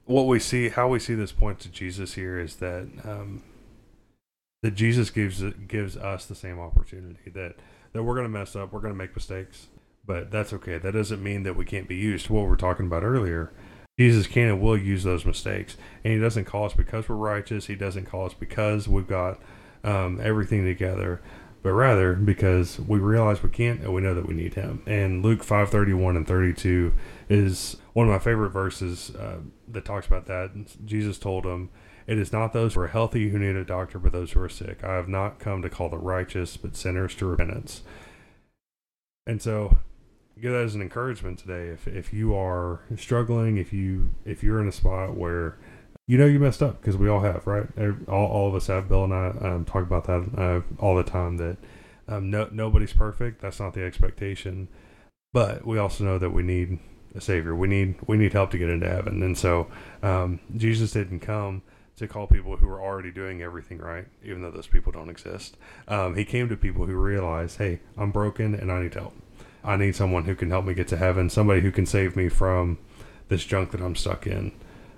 what 0.04 0.26
we 0.26 0.38
see, 0.38 0.68
how 0.68 0.88
we 0.88 0.98
see 0.98 1.14
this 1.14 1.32
point 1.32 1.60
to 1.60 1.68
Jesus 1.68 2.14
here 2.14 2.38
is 2.38 2.56
that 2.56 2.88
um, 3.04 3.42
that 4.62 4.72
Jesus 4.72 5.10
gives 5.10 5.42
gives 5.66 5.96
us 5.96 6.26
the 6.26 6.34
same 6.34 6.58
opportunity 6.58 7.30
that 7.30 7.56
that 7.92 8.02
we're 8.02 8.14
going 8.14 8.26
to 8.26 8.38
mess 8.38 8.56
up, 8.56 8.72
we're 8.72 8.80
going 8.80 8.94
to 8.94 8.98
make 8.98 9.14
mistakes, 9.14 9.68
but 10.06 10.30
that's 10.30 10.52
okay. 10.52 10.78
That 10.78 10.92
doesn't 10.92 11.22
mean 11.22 11.42
that 11.42 11.56
we 11.56 11.64
can't 11.64 11.88
be 11.88 11.96
used. 11.96 12.30
What 12.30 12.42
we 12.42 12.48
were 12.48 12.56
talking 12.56 12.86
about 12.86 13.02
earlier, 13.02 13.52
Jesus 13.98 14.26
can 14.26 14.48
and 14.48 14.60
will 14.60 14.78
use 14.78 15.02
those 15.02 15.24
mistakes, 15.24 15.76
and 16.04 16.14
He 16.14 16.18
doesn't 16.18 16.44
call 16.44 16.64
us 16.64 16.74
because 16.74 17.08
we're 17.08 17.16
righteous. 17.16 17.66
He 17.66 17.74
doesn't 17.74 18.06
call 18.06 18.26
us 18.26 18.34
because 18.34 18.88
we've 18.88 19.08
got 19.08 19.40
um, 19.84 20.20
everything 20.22 20.64
together. 20.64 21.20
But 21.62 21.72
rather 21.72 22.14
because 22.14 22.80
we 22.80 22.98
realize 22.98 23.42
we 23.42 23.50
can't 23.50 23.80
and 23.80 23.94
we 23.94 24.00
know 24.00 24.14
that 24.14 24.26
we 24.26 24.34
need 24.34 24.54
Him. 24.54 24.82
And 24.86 25.24
Luke 25.24 25.44
five 25.44 25.70
thirty 25.70 25.92
one 25.92 26.16
and 26.16 26.26
thirty 26.26 26.52
two 26.52 26.92
is 27.28 27.76
one 27.92 28.06
of 28.06 28.12
my 28.12 28.18
favorite 28.18 28.50
verses 28.50 29.14
uh, 29.14 29.38
that 29.68 29.84
talks 29.84 30.06
about 30.06 30.26
that. 30.26 30.50
Jesus 30.84 31.18
told 31.18 31.44
him, 31.44 31.70
"It 32.06 32.18
is 32.18 32.32
not 32.32 32.52
those 32.52 32.74
who 32.74 32.80
are 32.80 32.88
healthy 32.88 33.30
who 33.30 33.38
need 33.38 33.56
a 33.56 33.64
doctor, 33.64 33.98
but 33.98 34.12
those 34.12 34.32
who 34.32 34.40
are 34.40 34.48
sick. 34.48 34.82
I 34.82 34.94
have 34.94 35.08
not 35.08 35.38
come 35.38 35.62
to 35.62 35.70
call 35.70 35.88
the 35.88 35.98
righteous, 35.98 36.56
but 36.56 36.76
sinners 36.76 37.14
to 37.16 37.26
repentance." 37.26 37.82
And 39.26 39.40
so 39.40 39.78
give 40.40 40.50
that 40.50 40.64
as 40.64 40.74
an 40.74 40.82
encouragement 40.82 41.38
today. 41.38 41.68
If 41.68 41.86
if 41.86 42.12
you 42.12 42.34
are 42.34 42.80
struggling, 42.96 43.56
if 43.56 43.72
you 43.72 44.14
if 44.24 44.42
you're 44.42 44.60
in 44.60 44.66
a 44.68 44.72
spot 44.72 45.16
where 45.16 45.58
you 46.06 46.18
know 46.18 46.26
you 46.26 46.38
messed 46.38 46.62
up 46.62 46.80
because 46.80 46.96
we 46.96 47.08
all 47.08 47.20
have, 47.20 47.46
right? 47.46 47.66
All, 48.08 48.26
all 48.26 48.48
of 48.48 48.54
us 48.54 48.66
have. 48.66 48.88
Bill 48.88 49.04
and 49.04 49.14
I 49.14 49.28
um, 49.40 49.64
talk 49.64 49.82
about 49.82 50.04
that 50.04 50.28
uh, 50.36 50.82
all 50.82 50.96
the 50.96 51.04
time. 51.04 51.36
That 51.36 51.56
um, 52.08 52.30
no 52.30 52.48
nobody's 52.50 52.92
perfect. 52.92 53.40
That's 53.40 53.60
not 53.60 53.74
the 53.74 53.84
expectation, 53.84 54.68
but 55.32 55.66
we 55.66 55.78
also 55.78 56.04
know 56.04 56.18
that 56.18 56.30
we 56.30 56.42
need 56.42 56.78
a 57.14 57.20
savior. 57.20 57.54
We 57.54 57.68
need 57.68 57.96
we 58.06 58.16
need 58.16 58.32
help 58.32 58.50
to 58.52 58.58
get 58.58 58.68
into 58.68 58.88
heaven. 58.88 59.22
And 59.22 59.36
so 59.38 59.68
um, 60.02 60.40
Jesus 60.56 60.92
didn't 60.92 61.20
come 61.20 61.62
to 61.96 62.08
call 62.08 62.26
people 62.26 62.56
who 62.56 62.66
were 62.66 62.80
already 62.80 63.10
doing 63.10 63.42
everything 63.42 63.78
right, 63.78 64.06
even 64.24 64.42
though 64.42 64.50
those 64.50 64.66
people 64.66 64.92
don't 64.92 65.10
exist. 65.10 65.56
Um, 65.86 66.16
he 66.16 66.24
came 66.24 66.48
to 66.48 66.56
people 66.56 66.86
who 66.86 66.96
realized, 66.96 67.58
hey, 67.58 67.80
I'm 67.96 68.10
broken 68.10 68.54
and 68.54 68.72
I 68.72 68.82
need 68.82 68.94
help. 68.94 69.14
I 69.62 69.76
need 69.76 69.94
someone 69.94 70.24
who 70.24 70.34
can 70.34 70.50
help 70.50 70.64
me 70.64 70.74
get 70.74 70.88
to 70.88 70.96
heaven, 70.96 71.30
somebody 71.30 71.60
who 71.60 71.70
can 71.70 71.86
save 71.86 72.16
me 72.16 72.28
from 72.28 72.78
this 73.28 73.44
junk 73.44 73.70
that 73.70 73.80
I'm 73.80 73.94
stuck 73.94 74.26
in. 74.26 74.52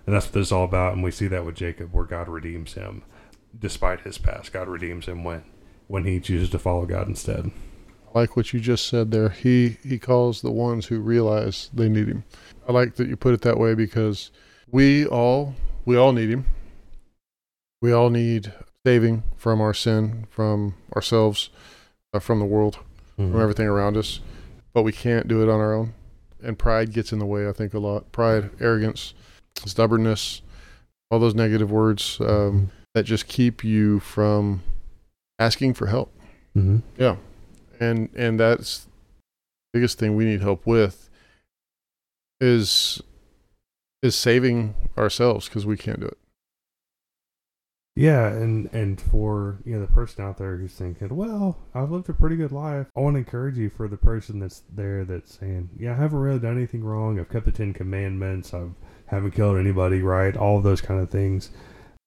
And 0.06 0.14
that's 0.14 0.26
what 0.26 0.34
this 0.34 0.48
is 0.48 0.52
all 0.52 0.64
about. 0.64 0.92
And 0.92 1.02
we 1.02 1.10
see 1.10 1.26
that 1.28 1.44
with 1.44 1.54
Jacob, 1.54 1.92
where 1.92 2.04
God 2.04 2.28
redeems 2.28 2.74
him 2.74 3.02
despite 3.58 4.00
his 4.00 4.18
past. 4.18 4.52
God 4.52 4.68
redeems 4.68 5.06
him 5.06 5.24
when 5.24 5.44
when 5.86 6.04
he 6.04 6.18
chooses 6.18 6.50
to 6.50 6.58
follow 6.58 6.86
God 6.86 7.08
instead. 7.08 7.50
I 8.14 8.18
like 8.20 8.36
what 8.36 8.52
you 8.52 8.60
just 8.60 8.86
said 8.86 9.10
there. 9.10 9.30
He 9.30 9.78
he 9.82 9.98
calls 9.98 10.42
the 10.42 10.50
ones 10.50 10.86
who 10.86 11.00
realize 11.00 11.70
they 11.72 11.88
need 11.88 12.08
him. 12.08 12.24
I 12.68 12.72
like 12.72 12.96
that 12.96 13.08
you 13.08 13.16
put 13.16 13.34
it 13.34 13.42
that 13.42 13.58
way 13.58 13.74
because 13.74 14.30
we 14.70 15.06
all 15.06 15.54
we 15.84 15.96
all 15.96 16.12
need 16.12 16.30
him. 16.30 16.46
We 17.80 17.92
all 17.92 18.10
need 18.10 18.52
saving 18.84 19.24
from 19.36 19.60
our 19.60 19.74
sin, 19.74 20.26
from 20.30 20.74
ourselves, 20.94 21.50
uh, 22.12 22.18
from 22.18 22.38
the 22.38 22.46
world, 22.46 22.78
mm-hmm. 23.18 23.32
from 23.32 23.40
everything 23.40 23.66
around 23.66 23.96
us 23.96 24.20
but 24.74 24.82
we 24.82 24.92
can't 24.92 25.28
do 25.28 25.42
it 25.42 25.48
on 25.48 25.60
our 25.60 25.72
own. 25.72 25.94
And 26.42 26.58
pride 26.58 26.92
gets 26.92 27.12
in 27.12 27.20
the 27.20 27.24
way, 27.24 27.48
I 27.48 27.52
think, 27.52 27.72
a 27.72 27.78
lot. 27.78 28.12
Pride, 28.12 28.50
arrogance, 28.60 29.14
stubbornness, 29.56 30.42
all 31.10 31.18
those 31.18 31.34
negative 31.34 31.70
words 31.70 32.18
um, 32.20 32.70
that 32.94 33.04
just 33.04 33.28
keep 33.28 33.64
you 33.64 34.00
from 34.00 34.62
asking 35.38 35.74
for 35.74 35.86
help. 35.86 36.12
Mm-hmm. 36.56 36.78
Yeah, 36.96 37.16
and 37.80 38.08
and 38.14 38.38
that's 38.38 38.80
the 38.84 39.78
biggest 39.78 39.98
thing 39.98 40.16
we 40.16 40.24
need 40.24 40.40
help 40.40 40.66
with 40.66 41.10
is 42.40 43.02
is 44.02 44.14
saving 44.14 44.74
ourselves 44.98 45.48
because 45.48 45.66
we 45.66 45.76
can't 45.76 46.00
do 46.00 46.06
it. 46.06 46.18
Yeah, 47.96 48.26
and 48.26 48.68
and 48.72 49.00
for 49.00 49.58
you 49.64 49.74
know 49.74 49.80
the 49.80 49.92
person 49.92 50.24
out 50.24 50.38
there 50.38 50.56
who's 50.56 50.74
thinking, 50.74 51.14
well, 51.14 51.58
I've 51.74 51.92
lived 51.92 52.08
a 52.08 52.12
pretty 52.12 52.34
good 52.34 52.50
life. 52.50 52.88
I 52.96 53.00
want 53.00 53.14
to 53.14 53.18
encourage 53.18 53.56
you 53.56 53.70
for 53.70 53.86
the 53.86 53.96
person 53.96 54.40
that's 54.40 54.62
there 54.72 55.04
that's 55.04 55.38
saying, 55.38 55.70
yeah, 55.78 55.92
I 55.92 55.96
haven't 55.96 56.18
really 56.18 56.40
done 56.40 56.56
anything 56.56 56.82
wrong. 56.82 57.20
I've 57.20 57.28
kept 57.28 57.46
the 57.46 57.52
Ten 57.52 57.72
Commandments. 57.72 58.52
I 58.52 58.64
haven't 59.14 59.32
killed 59.32 59.56
anybody. 59.56 60.02
Right, 60.02 60.36
all 60.36 60.60
those 60.60 60.80
kind 60.80 61.00
of 61.00 61.10
things. 61.10 61.50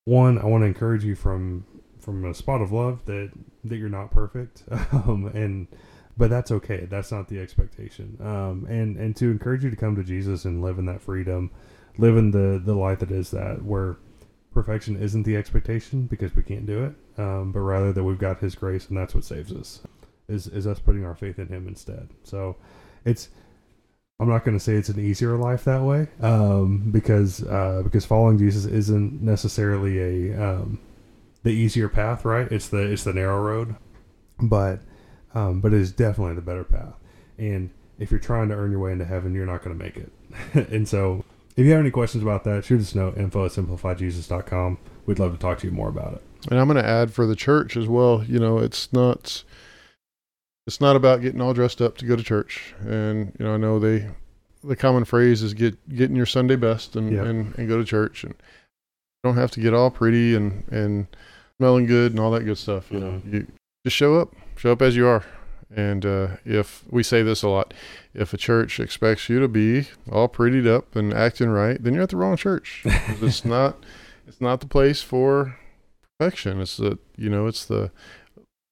One, 0.04 0.38
I 0.38 0.46
want 0.46 0.62
to 0.62 0.66
encourage 0.66 1.04
you 1.04 1.14
from 1.14 1.64
from 1.98 2.24
a 2.24 2.34
spot 2.34 2.62
of 2.62 2.72
love 2.72 3.04
that 3.06 3.30
that 3.64 3.76
you're 3.76 3.88
not 3.88 4.10
perfect, 4.10 4.62
um, 4.70 5.30
and 5.34 5.68
but 6.16 6.30
that's 6.30 6.50
okay. 6.50 6.86
That's 6.90 7.12
not 7.12 7.28
the 7.28 7.38
expectation. 7.38 8.16
Um, 8.20 8.66
and 8.68 8.96
and 8.96 9.14
to 9.16 9.30
encourage 9.30 9.64
you 9.64 9.70
to 9.70 9.76
come 9.76 9.94
to 9.96 10.04
Jesus 10.04 10.44
and 10.44 10.62
live 10.62 10.78
in 10.78 10.86
that 10.86 11.00
freedom, 11.00 11.50
live 11.96 12.16
in 12.16 12.30
the 12.30 12.60
the 12.62 12.74
light 12.74 13.00
that 13.00 13.10
is 13.10 13.30
that 13.30 13.62
where 13.62 13.96
perfection 14.52 15.00
isn't 15.00 15.24
the 15.24 15.36
expectation 15.36 16.06
because 16.06 16.34
we 16.34 16.42
can't 16.42 16.66
do 16.66 16.84
it, 16.84 17.20
um, 17.20 17.52
but 17.52 17.60
rather 17.60 17.92
that 17.92 18.02
we've 18.02 18.18
got 18.18 18.40
His 18.40 18.54
grace 18.54 18.88
and 18.88 18.96
that's 18.96 19.14
what 19.14 19.24
saves 19.24 19.52
us. 19.52 19.82
Is 20.28 20.46
is 20.46 20.66
us 20.66 20.78
putting 20.78 21.04
our 21.04 21.14
faith 21.14 21.38
in 21.38 21.48
Him 21.48 21.68
instead. 21.68 22.08
So 22.24 22.56
it's 23.04 23.28
I'm 24.20 24.28
not 24.28 24.44
going 24.44 24.56
to 24.56 24.62
say 24.62 24.74
it's 24.74 24.88
an 24.88 24.98
easier 24.98 25.36
life 25.36 25.62
that 25.64 25.82
way 25.82 26.08
um, 26.20 26.90
because 26.90 27.44
uh, 27.44 27.82
because 27.84 28.04
following 28.04 28.36
Jesus 28.36 28.64
isn't 28.64 29.22
necessarily 29.22 30.32
a 30.32 30.42
um, 30.42 30.80
the 31.44 31.50
easier 31.50 31.88
path, 31.88 32.24
right? 32.24 32.50
It's 32.50 32.68
the 32.68 32.78
it's 32.78 33.04
the 33.04 33.12
narrow 33.12 33.40
road, 33.40 33.76
but 34.40 34.80
um, 35.34 35.60
but 35.60 35.72
it 35.72 35.80
is 35.80 35.92
definitely 35.92 36.34
the 36.34 36.40
better 36.40 36.64
path. 36.64 36.94
And 37.38 37.70
if 37.98 38.10
you're 38.10 38.18
trying 38.18 38.48
to 38.48 38.54
earn 38.54 38.72
your 38.72 38.80
way 38.80 38.90
into 38.90 39.04
heaven, 39.04 39.34
you're 39.34 39.46
not 39.46 39.62
going 39.62 39.78
to 39.78 39.84
make 39.84 39.96
it. 39.96 40.12
and 40.72 40.88
so 40.88 41.24
if 41.56 41.64
you 41.64 41.70
have 41.72 41.80
any 41.80 41.90
questions 41.92 42.22
about 42.22 42.42
that, 42.44 42.64
shoot 42.64 42.80
us 42.80 42.94
a 42.94 42.98
note, 42.98 43.16
info 43.16 43.44
at 43.44 43.52
simplifyjesus.com. 43.52 44.78
We'd 45.06 45.18
love 45.18 45.32
to 45.32 45.38
talk 45.38 45.58
to 45.58 45.66
you 45.66 45.72
more 45.72 45.88
about 45.88 46.14
it. 46.14 46.22
And 46.50 46.58
I'm 46.58 46.66
going 46.68 46.82
to 46.82 46.88
add 46.88 47.12
for 47.12 47.26
the 47.26 47.36
church 47.36 47.76
as 47.76 47.86
well, 47.86 48.24
you 48.24 48.38
know, 48.38 48.58
it's 48.58 48.92
not 48.92 49.42
it's 50.68 50.82
not 50.82 50.96
about 50.96 51.22
getting 51.22 51.40
all 51.40 51.54
dressed 51.54 51.80
up 51.80 51.96
to 51.96 52.04
go 52.04 52.14
to 52.14 52.22
church. 52.22 52.74
And, 52.80 53.34
you 53.38 53.46
know, 53.46 53.54
I 53.54 53.56
know 53.56 53.78
they 53.78 54.06
the 54.62 54.76
common 54.76 55.06
phrase 55.06 55.42
is 55.42 55.54
get 55.54 55.88
getting 55.88 56.14
your 56.14 56.26
Sunday 56.26 56.56
best 56.56 56.94
and, 56.94 57.10
yep. 57.10 57.24
and, 57.24 57.58
and 57.58 57.68
go 57.68 57.78
to 57.78 57.84
church 57.86 58.22
and 58.22 58.34
you 58.34 59.24
don't 59.24 59.36
have 59.36 59.50
to 59.52 59.60
get 59.60 59.72
all 59.72 59.90
pretty 59.90 60.36
and, 60.36 60.68
and 60.70 61.06
smelling 61.56 61.86
good 61.86 62.12
and 62.12 62.20
all 62.20 62.30
that 62.32 62.44
good 62.44 62.58
stuff. 62.58 62.92
You 62.92 62.98
mm-hmm. 62.98 63.30
know, 63.30 63.38
you 63.38 63.46
just 63.86 63.96
show 63.96 64.20
up, 64.20 64.34
show 64.56 64.72
up 64.72 64.82
as 64.82 64.94
you 64.94 65.06
are. 65.06 65.24
And 65.74 66.04
uh, 66.04 66.28
if 66.44 66.84
we 66.90 67.02
say 67.02 67.22
this 67.22 67.42
a 67.42 67.48
lot, 67.48 67.72
if 68.12 68.34
a 68.34 68.36
church 68.36 68.78
expects 68.78 69.30
you 69.30 69.40
to 69.40 69.48
be 69.48 69.88
all 70.12 70.28
prettied 70.28 70.66
up 70.66 70.94
and 70.94 71.14
acting 71.14 71.48
right, 71.48 71.82
then 71.82 71.94
you're 71.94 72.02
at 72.02 72.10
the 72.10 72.16
wrong 72.18 72.36
church. 72.36 72.82
it's 72.84 73.42
not, 73.42 73.82
it's 74.26 74.40
not 74.40 74.60
the 74.60 74.66
place 74.66 75.00
for 75.00 75.56
perfection. 76.18 76.60
It's 76.60 76.76
the, 76.76 76.98
you 77.16 77.30
know, 77.30 77.46
it's 77.46 77.64
the, 77.64 77.90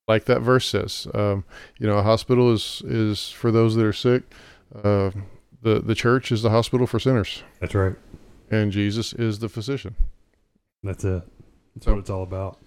like 0.08 0.24
that 0.26 0.40
verse 0.40 0.66
says, 0.68 1.06
um, 1.14 1.44
you 1.78 1.86
know, 1.86 1.98
a 1.98 2.02
hospital 2.02 2.52
is 2.52 2.82
is 2.86 3.30
for 3.30 3.50
those 3.50 3.74
that 3.74 3.84
are 3.84 3.92
sick. 3.92 4.22
Uh, 4.74 5.10
the 5.62 5.80
the 5.80 5.94
church 5.94 6.30
is 6.30 6.42
the 6.42 6.50
hospital 6.50 6.86
for 6.86 6.98
sinners. 6.98 7.42
That's 7.60 7.74
right. 7.74 7.96
And 8.50 8.70
Jesus 8.70 9.12
is 9.12 9.40
the 9.40 9.48
physician. 9.48 9.96
That's 10.82 11.04
it. 11.04 11.22
That's 11.74 11.86
so, 11.86 11.92
what 11.92 12.00
it's 12.00 12.10
all 12.10 12.22
about. 12.22 12.58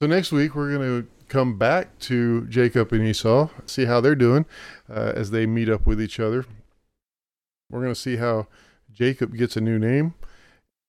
So 0.00 0.06
next 0.06 0.32
week 0.32 0.54
we're 0.54 0.76
going 0.76 1.02
to 1.02 1.08
come 1.28 1.58
back 1.58 1.98
to 2.00 2.46
Jacob 2.46 2.92
and 2.92 3.06
Esau, 3.06 3.48
see 3.66 3.86
how 3.86 4.00
they're 4.00 4.14
doing 4.14 4.44
uh, 4.88 5.12
as 5.14 5.30
they 5.30 5.46
meet 5.46 5.68
up 5.68 5.86
with 5.86 6.00
each 6.00 6.20
other. 6.20 6.44
We're 7.70 7.80
going 7.80 7.94
to 7.94 8.00
see 8.00 8.16
how 8.16 8.48
Jacob 8.92 9.34
gets 9.36 9.56
a 9.56 9.60
new 9.60 9.78
name 9.78 10.14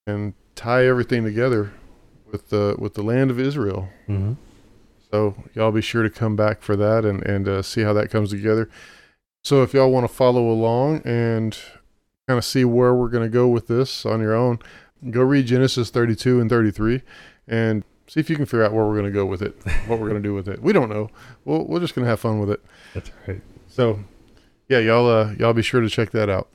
and 0.06 0.34
tie 0.56 0.86
everything 0.86 1.24
together 1.24 1.74
with 2.32 2.50
the 2.50 2.76
with 2.78 2.96
the 2.96 3.04
land 3.04 3.32
of 3.32 3.40
Israel. 3.40 3.90
Mm-hmm. 4.08 4.34
So 5.14 5.36
y'all 5.54 5.72
be 5.72 5.82
sure 5.82 6.02
to 6.02 6.10
come 6.10 6.36
back 6.36 6.64
for 6.64 6.76
that 6.76 7.06
and 7.06 7.24
and 7.24 7.48
uh, 7.48 7.62
see 7.62 7.82
how 7.82 7.94
that 7.94 8.10
comes 8.10 8.32
together. 8.32 8.68
So 9.44 9.62
if 9.62 9.72
y'all 9.74 9.92
want 9.92 10.08
to 10.08 10.14
follow 10.14 10.50
along 10.50 11.04
and 11.06 11.56
kind 12.28 12.40
of 12.40 12.44
see 12.44 12.66
where 12.66 12.96
we're 12.96 13.10
going 13.10 13.24
to 13.24 13.30
go 13.30 13.48
with 13.48 13.68
this 13.68 14.08
on 14.08 14.22
your 14.22 14.34
own, 14.34 14.58
go 15.12 15.22
read 15.22 15.46
Genesis 15.46 15.92
32 15.92 16.42
and 16.42 16.50
33 16.50 17.04
and 17.48 17.84
See 18.08 18.20
if 18.20 18.30
you 18.30 18.36
can 18.36 18.46
figure 18.46 18.64
out 18.66 18.74
where 18.74 18.86
we're 18.86 18.94
going 18.94 19.06
to 19.06 19.12
go 19.12 19.26
with 19.26 19.42
it, 19.42 19.56
what 19.88 20.00
we're 20.00 20.10
going 20.10 20.22
to 20.22 20.28
do 20.28 20.34
with 20.34 20.48
it. 20.48 20.62
We 20.62 20.74
don't 20.74 20.90
know. 20.90 21.10
We'll, 21.46 21.66
we're 21.66 21.80
just 21.80 21.96
going 21.96 22.04
to 22.04 22.10
have 22.10 22.20
fun 22.20 22.40
with 22.40 22.50
it. 22.50 22.62
That's 22.94 23.10
right. 23.28 23.42
So, 23.68 24.04
yeah, 24.68 24.80
y'all, 24.80 25.10
uh, 25.10 25.34
y'all 25.40 25.54
be 25.54 25.62
sure 25.62 25.80
to 25.80 25.90
check 25.90 26.12
that 26.12 26.30
out. 26.30 26.50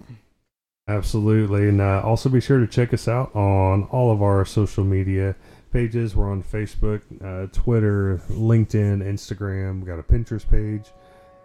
Absolutely, 0.86 1.68
and 1.68 1.80
uh, 1.80 2.02
also 2.02 2.28
be 2.28 2.40
sure 2.40 2.60
to 2.60 2.66
check 2.66 2.94
us 2.94 3.08
out 3.08 3.34
on 3.34 3.84
all 3.84 4.10
of 4.12 4.22
our 4.22 4.44
social 4.44 4.84
media 4.84 5.36
pages. 5.70 6.16
We're 6.16 6.30
on 6.30 6.42
Facebook, 6.42 7.02
uh, 7.22 7.46
Twitter, 7.52 8.20
LinkedIn, 8.30 9.02
Instagram. 9.02 9.80
We 9.80 9.86
got 9.86 9.98
a 9.98 10.02
Pinterest 10.02 10.48
page. 10.48 10.92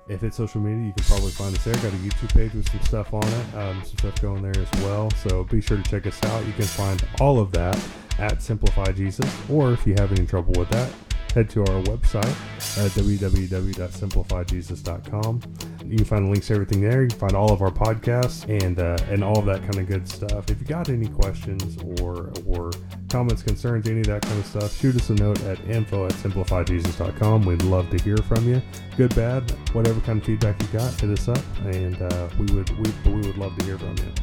If 0.09 0.23
it's 0.23 0.35
social 0.35 0.59
media, 0.59 0.87
you 0.87 0.93
can 0.93 1.05
probably 1.05 1.31
find 1.31 1.55
us 1.55 1.63
there. 1.63 1.75
Got 1.75 1.85
a 1.85 1.97
YouTube 1.97 2.33
page 2.33 2.53
with 2.53 2.69
some 2.69 2.81
stuff 2.81 3.13
on 3.13 3.23
it, 3.23 3.55
um, 3.55 3.81
some 3.85 3.97
stuff 3.97 4.21
going 4.21 4.41
there 4.41 4.57
as 4.57 4.83
well. 4.83 5.09
So 5.11 5.45
be 5.45 5.61
sure 5.61 5.77
to 5.77 5.83
check 5.83 6.05
us 6.05 6.21
out. 6.25 6.45
You 6.45 6.53
can 6.53 6.65
find 6.65 7.01
all 7.21 7.39
of 7.39 7.51
that 7.53 7.81
at 8.19 8.41
Simplify 8.41 8.91
Jesus, 8.91 9.25
or 9.49 9.71
if 9.71 9.87
you 9.87 9.95
have 9.97 10.11
any 10.11 10.25
trouble 10.25 10.53
with 10.57 10.69
that, 10.69 10.91
head 11.33 11.49
to 11.49 11.61
our 11.61 11.81
website 11.83 12.35
at 12.77 12.91
www.simplifyjesus.com. 12.91 15.41
You 15.85 15.97
can 15.97 16.05
find 16.05 16.29
links 16.29 16.47
to 16.47 16.53
everything 16.53 16.79
there. 16.81 17.01
You 17.01 17.09
can 17.09 17.19
find 17.19 17.35
all 17.35 17.51
of 17.51 17.61
our 17.61 17.71
podcasts 17.71 18.47
and 18.47 18.79
uh, 18.79 18.97
and 19.09 19.21
all 19.23 19.39
of 19.39 19.45
that 19.45 19.61
kind 19.61 19.77
of 19.77 19.87
good 19.87 20.07
stuff. 20.07 20.49
If 20.49 20.61
you 20.61 20.67
got 20.67 20.89
any 20.89 21.07
questions 21.07 21.77
or 21.99 22.31
or 22.45 22.71
comments, 23.09 23.41
concerns, 23.43 23.87
any 23.87 24.01
of 24.01 24.07
that 24.07 24.21
kind 24.21 24.39
of 24.39 24.45
stuff, 24.45 24.77
shoot 24.77 24.95
us 24.95 25.09
a 25.09 25.15
note 25.15 25.41
at 25.43 25.59
info 25.65 26.05
at 26.05 26.13
simplifyjesus.com. 26.13 27.45
We'd 27.45 27.63
love 27.63 27.89
to 27.89 27.97
hear 28.03 28.17
from 28.17 28.47
you. 28.47 28.61
Good, 28.95 29.15
bad, 29.15 29.49
whatever 29.73 29.99
kind 30.01 30.19
of 30.19 30.25
feedback 30.25 30.61
you 30.61 30.67
got, 30.67 30.93
hit 30.99 31.09
us 31.09 31.27
up, 31.27 31.43
and 31.65 31.99
uh, 32.01 32.29
we 32.39 32.45
would 32.53 32.69
we, 32.79 32.91
we 33.11 33.21
would 33.27 33.37
love 33.37 33.57
to 33.57 33.65
hear 33.65 33.77
from 33.77 33.97
you 33.97 34.13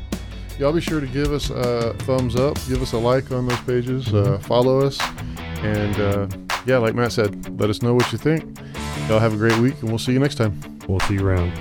y'all 0.59 0.73
be 0.75 0.81
sure 0.81 1.01
to 1.01 1.07
give 1.07 1.33
us 1.33 1.49
a 1.49 1.95
thumbs 2.01 2.37
up, 2.37 2.55
give 2.69 2.83
us 2.83 2.93
a 2.93 2.99
like 2.99 3.33
on 3.33 3.47
those 3.47 3.61
pages, 3.61 4.13
uh, 4.13 4.39
follow 4.43 4.81
us, 4.81 5.01
and 5.63 5.99
uh, 5.99 6.29
yeah, 6.67 6.79
like 6.79 6.95
Matt 6.95 7.13
said, 7.13 7.61
let 7.61 7.71
us 7.71 7.83
know 7.83 7.95
what 7.95 8.11
you 8.13 8.19
think. 8.19 8.59
Y'all 9.09 9.19
have 9.19 9.35
a 9.35 9.37
great 9.37 9.59
week, 9.59 9.75
and 9.81 9.89
we'll 9.89 9.99
see 9.99 10.13
you 10.13 10.19
next 10.19 10.37
time. 10.37 10.59
We'll 10.87 11.01
see 11.01 11.15
you 11.15 11.27
around. 11.27 11.53